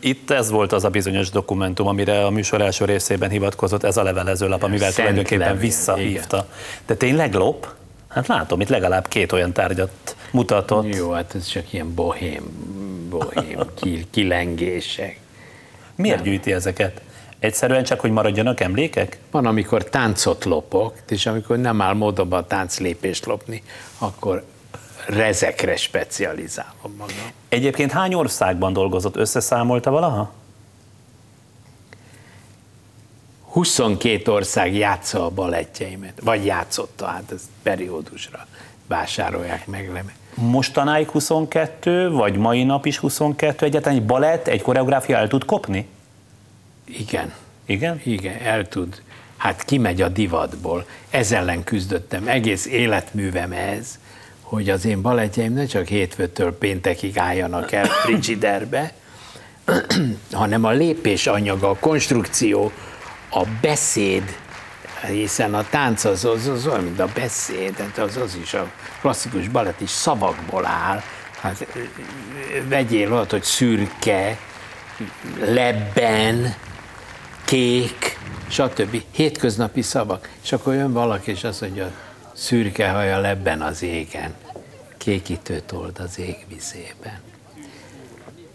[0.00, 4.02] Itt ez volt az a bizonyos dokumentum, amire a műsor első részében hivatkozott, ez a
[4.02, 6.46] levelezőlap, amivel Szent tulajdonképpen levél, visszahívta.
[6.86, 7.68] De tényleg lop?
[8.08, 10.94] Hát látom, itt legalább két olyan tárgyat mutatott.
[10.94, 12.42] Jó, hát ez csak ilyen bohém,
[13.10, 15.18] bohém ki- kilengések.
[15.94, 17.00] Miért gyűjti ezeket?
[17.38, 19.18] Egyszerűen csak, hogy maradjanak emlékek?
[19.30, 23.62] Van, amikor táncot lopok, és amikor nem áll módonban a tánclépést lopni,
[23.98, 24.44] akkor
[25.06, 27.32] rezekre specializálom magam.
[27.48, 29.16] Egyébként hány országban dolgozott?
[29.16, 30.32] Összeszámolta valaha?
[33.52, 38.46] 22 ország játsza a balettjeimet, vagy játszotta, hát ez periódusra
[38.86, 40.14] vásárolják meg.
[40.34, 45.88] Mostanáig 22, vagy mai nap is 22, egyáltalán egy balett, egy koreográfia el tud kopni?
[46.84, 47.32] Igen.
[47.66, 48.00] Igen?
[48.04, 49.02] Igen, el tud.
[49.36, 50.86] Hát kimegy a divatból.
[51.10, 53.98] Ez ellen küzdöttem egész életművem ez,
[54.52, 58.92] hogy az én balettjeim ne csak hétfőtől péntekig álljanak el Frigiderbe,
[60.32, 62.72] hanem a lépés anyaga, a konstrukció,
[63.30, 64.36] a beszéd,
[65.06, 68.70] hiszen a tánc az, az, az olyan, mint a beszéd, hát az, az is a
[69.00, 71.02] klasszikus balett is szavakból áll.
[71.40, 71.66] Hát
[72.68, 74.38] vegyél olyat, hogy szürke,
[75.44, 76.54] lebben,
[77.44, 79.02] kék, stb.
[79.10, 80.28] Hétköznapi szavak.
[80.42, 81.90] És akkor jön valaki, és azt mondja,
[82.32, 84.34] szürke haja lebben az égen,
[85.02, 87.20] kékítőt old az égvizében.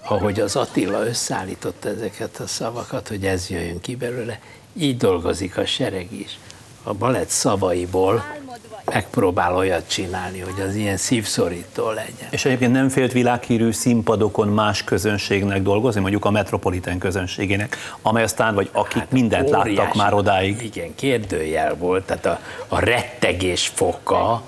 [0.03, 4.39] Ahogy az Attila összeállította ezeket a szavakat, hogy ez jöjjön ki belőle,
[4.73, 6.39] így dolgozik a sereg is.
[6.83, 8.23] A balett szavaiból
[8.85, 12.27] megpróbál olyat csinálni, hogy az ilyen szívszorító legyen.
[12.29, 18.55] És egyébként nem félt világhírű színpadokon más közönségnek dolgozni, mondjuk a metropolitán közönségének, amely aztán,
[18.55, 20.61] vagy akik hát mindent óriási, láttak már odáig.
[20.61, 24.43] Igen, kérdőjel volt, tehát a, a rettegés foka,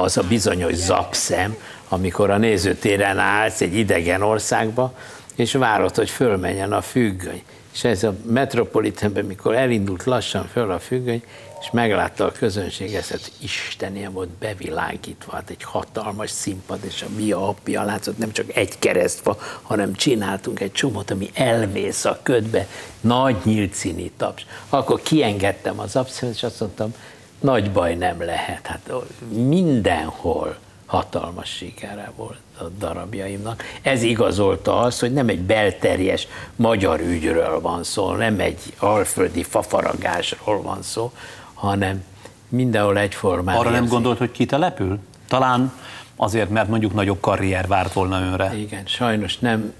[0.00, 1.56] az a bizonyos zapszem,
[1.88, 4.94] amikor a nézőtéren állsz egy idegen országba,
[5.34, 7.42] és várod, hogy fölmenjen a függöny.
[7.72, 11.22] És ez a metropolitanben, mikor elindult lassan föl a függöny,
[11.60, 17.02] és meglátta a közönség ezt, hogy Isten ilyen volt bevilágítva, hát egy hatalmas színpad, és
[17.02, 22.18] a Via Appia látszott, nem csak egy keresztfa, hanem csináltunk egy csomót, ami elvész a
[22.22, 22.66] ködbe,
[23.00, 24.46] nagy nyílt színi taps.
[24.68, 26.94] Akkor kiengedtem az abszolút, és azt mondtam,
[27.42, 28.92] nagy baj nem lehet, hát
[29.28, 33.64] mindenhol hatalmas sikere volt a darabjaimnak.
[33.82, 40.62] Ez igazolta azt, hogy nem egy belterjes magyar ügyről van szó, nem egy alföldi fafaragásról
[40.62, 41.12] van szó,
[41.54, 42.04] hanem
[42.48, 43.56] mindenhol egyformán.
[43.56, 43.80] Arra érzi.
[43.80, 44.98] nem gondolt, hogy kitelepül?
[45.28, 45.72] Talán
[46.16, 48.56] azért, mert mondjuk nagyobb karrier várt volna önre.
[48.58, 49.72] Igen, sajnos nem,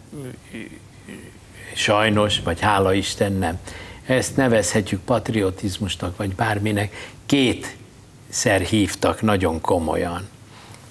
[1.75, 3.59] sajnos, vagy hála Isten nem.
[4.07, 7.13] Ezt nevezhetjük patriotizmusnak, vagy bárminek.
[7.33, 10.29] Kétszer hívtak nagyon komolyan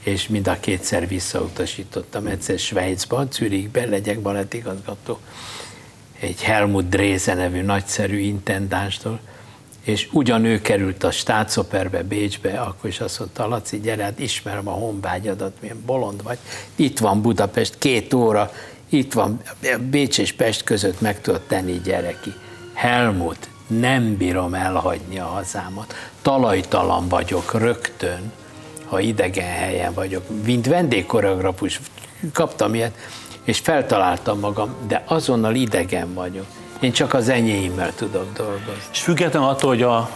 [0.03, 2.27] és mind a kétszer visszautasítottam.
[2.27, 5.19] Egyszer Svájcban, Zürichben legyek balettigazgató,
[6.19, 9.19] egy Helmut Dréze nevű nagyszerű intendánstól,
[9.83, 14.67] és ugyan ő került a Státszoperbe, Bécsbe, akkor is azt mondta, Laci, gyere, hát ismerem
[14.67, 16.37] a honvágyadat, milyen bolond vagy.
[16.75, 18.51] Itt van Budapest, két óra,
[18.89, 19.41] itt van
[19.89, 22.33] Bécs és Pest között meg tudod tenni, gyere ki.
[22.73, 23.49] Helmut,
[23.79, 25.93] nem bírom elhagyni a hazámat.
[26.21, 28.31] Talajtalan vagyok rögtön
[28.91, 30.23] ha idegen helyen vagyok.
[30.45, 31.79] Mint vendégkoreografus
[32.33, 32.93] kaptam ilyet,
[33.43, 36.45] és feltaláltam magam, de azonnal idegen vagyok.
[36.79, 38.83] Én csak az enyéimmel tudok dolgozni.
[38.91, 40.09] És függetlenül attól, hogy a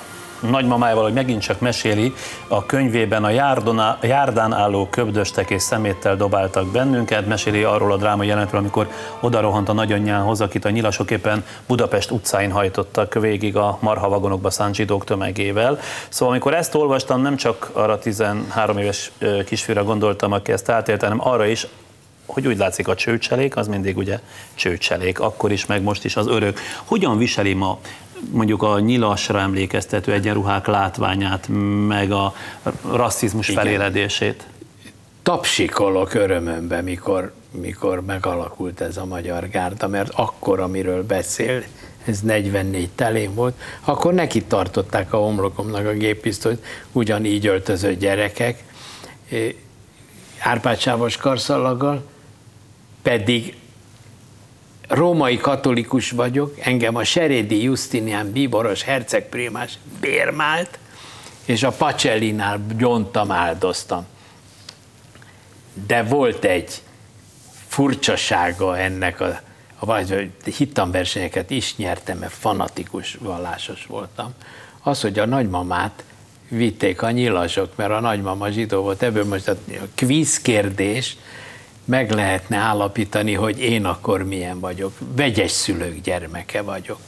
[0.50, 2.14] nagymamájával, hogy megint csak meséli,
[2.48, 8.28] a könyvében a járdon, járdán álló köbdöstek és szeméttel dobáltak bennünket, meséli arról a drámai
[8.28, 8.88] jelenetről, amikor
[9.20, 15.04] odarohant a nagyanyjához, akit a nyilasok éppen Budapest utcáin hajtottak végig a marhavagonokba szánt zsidók
[15.04, 15.80] tömegével.
[16.10, 19.12] Szóval amikor ezt olvastam, nem csak arra 13 éves
[19.46, 21.68] kisfőre gondoltam, aki ezt átélte, hanem arra is,
[22.26, 24.20] hogy úgy látszik a csőcselék, az mindig ugye
[24.54, 26.60] csőcselék, akkor is, meg most is az örök.
[26.84, 27.80] Hogyan viseli ma
[28.32, 31.48] mondjuk a nyilasra emlékeztető egyenruhák látványát,
[31.88, 32.34] meg a
[32.92, 33.64] rasszizmus Igen.
[33.64, 34.48] feléledését?
[35.24, 41.64] Tapsikolok örömömbe, mikor, mikor megalakult ez a magyar gárda, mert akkor, amiről beszél,
[42.06, 48.64] ez 44 telén volt, akkor neki tartották a homlokomnak a géppisztolyt, ugyanígy öltözött gyerekek,
[50.40, 52.04] árpácsávos karszalaggal,
[53.02, 53.56] pedig
[54.88, 60.80] római katolikus vagyok, engem a Serédi Justinian bíboros hercegprímás bérmált,
[61.46, 64.06] és a Pacellinál gyontam, áldoztam.
[65.88, 66.82] De volt egy
[67.68, 69.40] furcsasága ennek a,
[69.80, 74.34] a vagy hittamversenyeket is nyertem, mert fanatikus vallásos voltam.
[74.82, 76.04] Az, hogy a nagymamát
[76.48, 79.56] vitték a nyilasok, mert a nagymama zsidó volt, ebből most a
[79.96, 81.18] kvíz kérdés,
[81.86, 84.94] meg lehetne állapítani, hogy én akkor milyen vagyok.
[85.16, 87.00] Vegyes szülők gyermeke vagyok.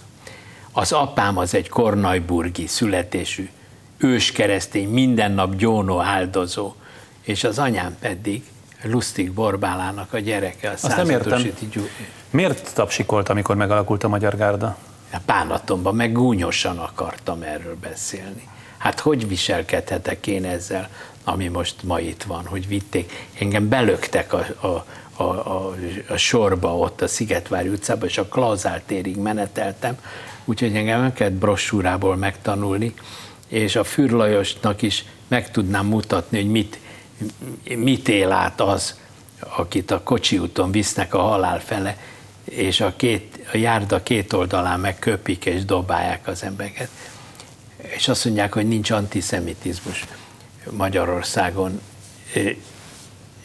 [0.72, 3.50] Az apám az egy kornajburgi születésű,
[3.98, 6.74] ős keresztény, minden nap gyónó áldozó,
[7.22, 8.44] és az anyám pedig
[8.84, 10.70] Lustig Borbálának a gyereke.
[10.70, 11.42] A Azt nem értem.
[12.30, 14.78] Miért tapsikolt, amikor megalakult a Magyar Gárda?
[15.26, 18.48] bánatomban, meg gúnyosan akartam erről beszélni.
[18.78, 20.90] Hát hogy viselkedhetek én ezzel,
[21.30, 23.28] ami most ma itt van, hogy vitték.
[23.40, 25.76] Engem belöktek a, a, a, a,
[26.10, 30.00] a sorba ott a Szigetvári utcában, és a Klazár térig meneteltem,
[30.46, 32.94] úgyhogy engem nem kellett brossúrából megtanulni,
[33.48, 36.80] és a Fürlajosnak is meg tudnám mutatni, hogy mit,
[37.76, 39.00] mit él át az,
[39.40, 41.98] akit a kocsi úton visznek a halál fele,
[42.44, 46.90] és a, két, a járda két oldalán megköpik és dobálják az embereket.
[47.78, 50.06] És azt mondják, hogy nincs antiszemitizmus
[50.72, 51.82] Magyarországon.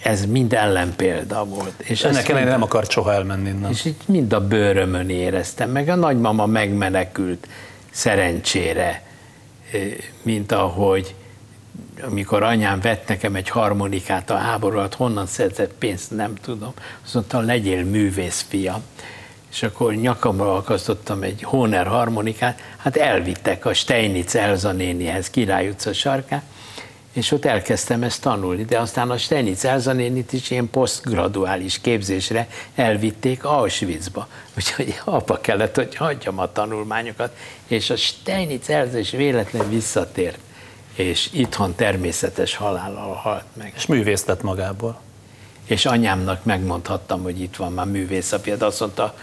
[0.02, 1.80] Ez mind ellenpélda volt.
[1.80, 3.70] És ennek ellenére nem akart soha elmenni innen.
[3.70, 7.48] És így mind a bőrömön éreztem, meg a nagymama megmenekült
[7.90, 9.02] szerencsére,
[10.22, 11.14] mint ahogy
[12.02, 16.72] amikor anyám vett nekem egy harmonikát a háború alatt, honnan szerzett pénzt, nem tudom.
[17.04, 18.80] Azt mondta, legyél művész fia.
[19.50, 25.92] És akkor nyakamra akasztottam egy Honer harmonikát, hát elvittek a Steinitz Elza nénihez, Király utca
[25.92, 26.42] sarkán,
[27.12, 32.48] és ott elkezdtem ezt tanulni, de aztán a Steinitz Elza nénit is ilyen posztgraduális képzésre
[32.74, 34.28] elvitték Auschwitzba.
[34.56, 37.36] Úgyhogy apa kellett, hogy hagyjam a tanulmányokat,
[37.66, 40.38] és a Steinitz Elza is véletlen visszatért
[40.94, 43.72] és itthon természetes halállal halt meg.
[43.76, 45.00] És művész lett magából.
[45.66, 49.14] És anyámnak megmondhattam, hogy itt van már művészapja, de azt mondta,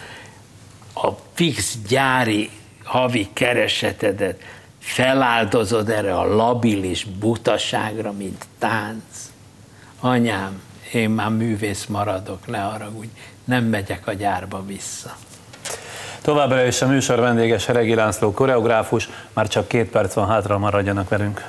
[0.94, 2.50] a fix gyári
[2.84, 4.42] havi keresetedet
[4.90, 9.32] feláldozod erre a labilis butaságra, mint tánc.
[10.00, 10.62] Anyám,
[10.94, 13.10] én már művész maradok, ne haragudj,
[13.44, 15.16] nem megyek a gyárba vissza.
[16.22, 21.10] Továbbra is a műsor vendége Seregi László koreográfus, már csak két perc van hátra, maradjanak
[21.10, 21.46] velünk.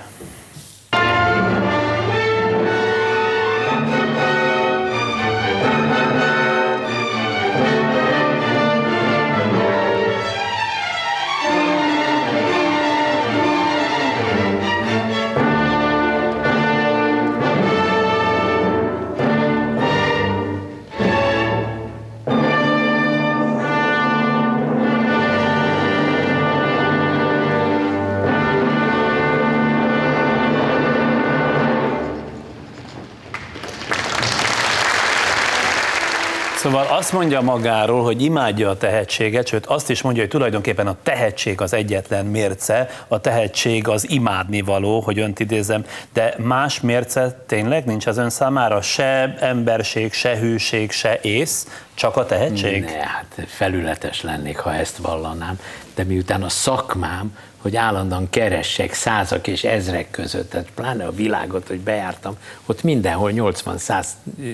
[37.00, 41.60] Azt mondja magáról, hogy imádja a tehetséget, sőt azt is mondja, hogy tulajdonképpen a tehetség
[41.60, 47.84] az egyetlen mérce, a tehetség az imádni való, hogy önt idézem, de más mérce tényleg
[47.84, 48.82] nincs az ön számára?
[48.82, 52.84] Se emberség, se hűség, se ész, csak a tehetség?
[52.84, 55.58] Ne, hát felületes lennék, ha ezt vallanám,
[55.94, 61.68] de miután a szakmám, hogy állandóan keressek százak és ezrek között, tehát pláne a világot,
[61.68, 62.36] hogy bejártam,
[62.66, 64.06] ott mindenhol 80-100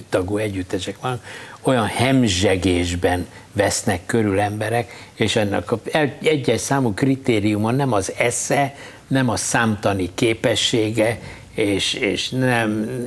[0.08, 1.20] tagú együttesek van,
[1.66, 5.80] olyan hemzsegésben vesznek körül emberek, és ennek a
[6.22, 8.74] egyes számú kritériuma nem az esze,
[9.06, 11.18] nem a számtani képessége,
[11.54, 13.00] és, és nem,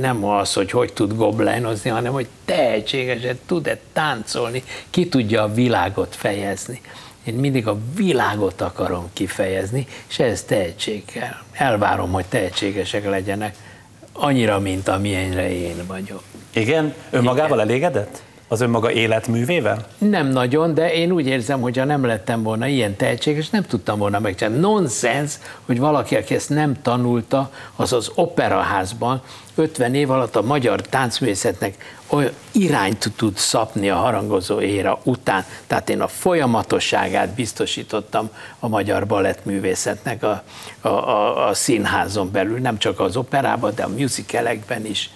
[0.00, 6.16] nem az, hogy hogy tud goblenozni, hanem hogy tehetségesen tud-e táncolni, ki tudja a világot
[6.16, 6.80] fejezni.
[7.24, 11.02] Én mindig a világot akarom kifejezni, és ez tehetség.
[11.52, 13.56] Elvárom, hogy tehetségesek legyenek,
[14.12, 16.22] annyira, mint amilyenre én vagyok.
[16.52, 16.94] Igen?
[17.10, 18.22] Önmagával elégedett?
[18.48, 19.86] Az önmaga életművével?
[19.98, 23.98] Nem nagyon, de én úgy érzem, hogy ha nem lettem volna ilyen tehetséges, nem tudtam
[23.98, 24.60] volna megcsinálni.
[24.60, 25.34] Nonsens,
[25.66, 29.22] hogy valaki, aki ezt nem tanulta, az az operaházban
[29.54, 35.44] 50 év alatt a magyar táncművészetnek olyan irányt tud szapni a harangozó éra után.
[35.66, 40.42] Tehát én a folyamatosságát biztosítottam a magyar balettművészetnek a,
[40.80, 45.10] a, a, a színházon belül, nem csak az operában, de a musicalekben is.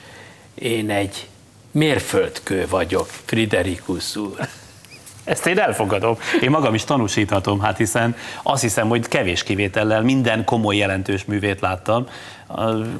[0.54, 1.28] Én egy
[1.70, 4.48] mérföldkő vagyok, Friderikus úr.
[5.24, 6.16] Ezt én elfogadom.
[6.40, 11.60] Én magam is tanúsíthatom, hát hiszen azt hiszem, hogy kevés kivétellel minden komoly jelentős művét
[11.60, 12.06] láttam.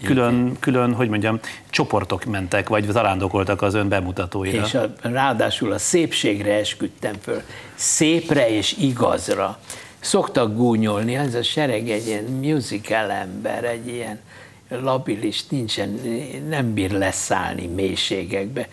[0.03, 1.41] Külön, külön hogy mondjam,
[1.71, 4.65] csoportok mentek, vagy zarándokoltak az ön bemutatóira.
[4.65, 7.43] És a, ráadásul a szépségre esküdtem föl.
[7.75, 9.59] Szépre és igazra.
[10.01, 14.21] Szoktak gúnyolni, ez a sereg egy ilyen musical ember, egy ilyen
[14.69, 16.01] labilis, nincsen,
[16.49, 18.69] nem bír leszállni mélységekbe.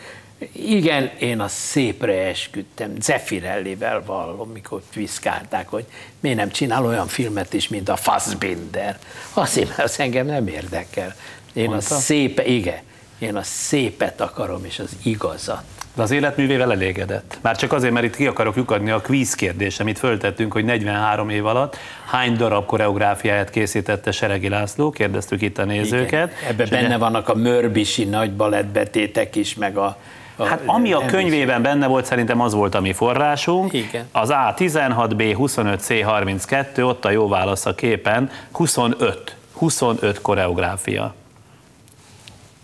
[0.51, 5.85] Igen, én a szépre esküdtem, Zeffirellivel vallom, mikor viszkálták, hogy
[6.19, 8.99] miért nem csinál olyan filmet is, mint a Fassbinder.
[9.33, 11.15] Azért, mert az engem nem érdekel.
[11.53, 11.95] Én Mondta?
[11.95, 12.81] a szép, igen,
[13.21, 15.63] én a szépet akarom, és az igazat.
[15.95, 17.37] De az életművével elégedett.
[17.41, 21.29] Már csak azért, mert itt ki akarok lyukadni a kvíz kérdés, amit föltettünk, hogy 43
[21.29, 26.31] év alatt hány darab koreográfiáját készítette Seregi László, kérdeztük itt a nézőket.
[26.39, 26.49] Igen.
[26.49, 29.97] Ebben benne vannak a mörbisi nagy balettbetétek is, meg a
[30.35, 33.73] a Hát ami a könyvében benne volt, szerintem az volt a mi forrásunk.
[33.73, 34.07] Igen.
[34.11, 39.35] Az A16B 25C32, ott a jó válasz a képen, 25.
[39.53, 41.13] 25 koreográfia.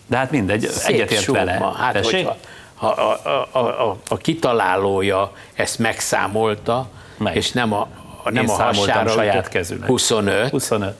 [0.08, 1.72] De hát mindegy, egyetért vele.
[1.78, 2.12] Hát, Tessék?
[2.26, 2.38] hogyha
[2.76, 3.20] ha a,
[3.51, 7.36] a, a, a, kitalálója ezt megszámolta, Meg.
[7.36, 7.88] és nem a,
[8.24, 9.88] a nem Én a hasára saját kezűleg.
[9.88, 10.49] 25.
[10.49, 10.95] 25.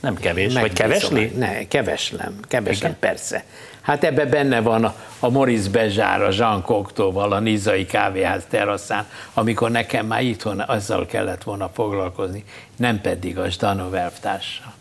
[0.00, 0.86] Nem kevés, vagy Megbízom.
[0.86, 1.32] kevesli?
[1.36, 3.10] Ne, keveslem, keveslem, Igen.
[3.10, 3.44] persze.
[3.80, 9.06] Hát ebbe benne van a, a Maurice Bezsár, a Jean Cocteauval, a Nizai kávéház teraszán,
[9.34, 12.44] amikor nekem már itthon azzal kellett volna foglalkozni,
[12.76, 14.72] nem pedig a Zdanov elvtársa.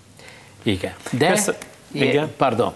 [0.64, 0.94] Igen.
[1.12, 1.56] De, Köszön-
[1.92, 2.34] Igen.
[2.38, 2.74] pardon,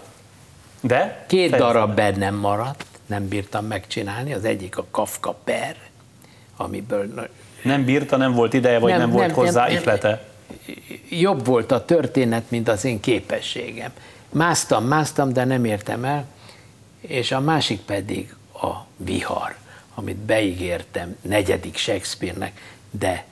[0.80, 1.24] De?
[1.28, 1.94] két Fejezd darab be.
[1.94, 5.76] bennem maradt, nem bírtam megcsinálni, az egyik a Kafka per,
[6.56, 7.28] amiből
[7.62, 9.76] Nem bírta, nem volt ideje, vagy nem, Nem, volt nem, hozzá nem.
[9.76, 10.24] ihlete?
[11.10, 13.92] jobb volt a történet, mint az én képességem.
[14.30, 16.24] Másztam, másztam, de nem értem el,
[17.00, 19.54] és a másik pedig a vihar,
[19.94, 23.24] amit beígértem negyedik Shakespeare-nek, de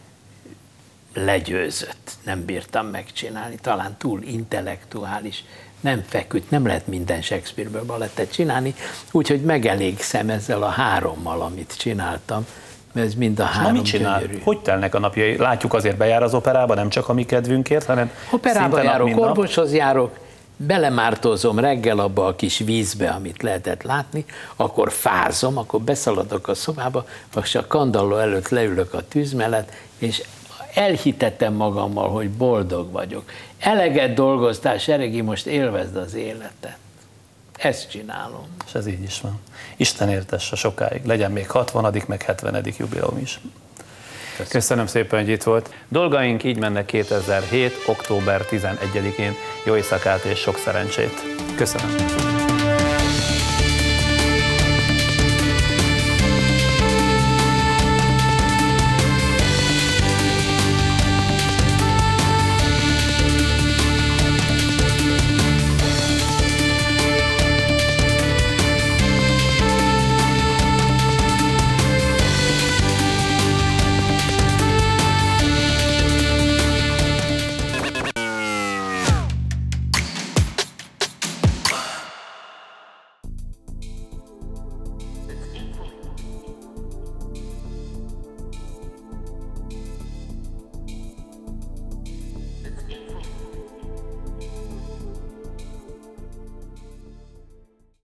[1.15, 5.45] legyőzött, nem bírtam megcsinálni, talán túl intellektuális,
[5.87, 8.75] nem feküdt, nem lehet minden Shakespeare-ből balettet csinálni,
[9.13, 12.47] úgyhogy megelégszem ezzel a hárommal, amit csináltam,
[12.93, 14.21] mert ez mind a Na három mit csinál?
[14.21, 14.41] gyönyörű.
[14.45, 15.37] Hogy telnek a napjai?
[15.37, 19.19] Látjuk azért bejár az operába, nem csak a mi kedvünkért, hanem Operába járok, nap.
[19.19, 20.19] orvoshoz járok,
[20.57, 24.25] belemártózom reggel abba a kis vízbe, amit lehetett látni,
[24.57, 27.07] akkor fázom, akkor beszaladok a szobába,
[27.43, 30.23] és a kandalló előtt leülök a tűz mellett, és
[30.75, 33.23] elhitettem magammal, hogy boldog vagyok.
[33.59, 36.77] Eleget dolgoztál, Seregi, most élvezd az életet.
[37.57, 38.47] Ezt csinálom.
[38.67, 39.41] És ez így is van.
[39.77, 41.05] Isten értesse sokáig.
[41.05, 42.03] Legyen még 60.
[42.07, 42.65] meg 70.
[42.79, 43.41] jubileum is.
[44.37, 44.51] Köszönöm.
[44.51, 45.75] Köszönöm szépen, hogy itt volt.
[45.89, 47.73] Dolgaink így mennek 2007.
[47.87, 49.35] október 11-én.
[49.65, 51.23] Jó éjszakát és sok szerencsét.
[51.57, 52.36] Köszönöm.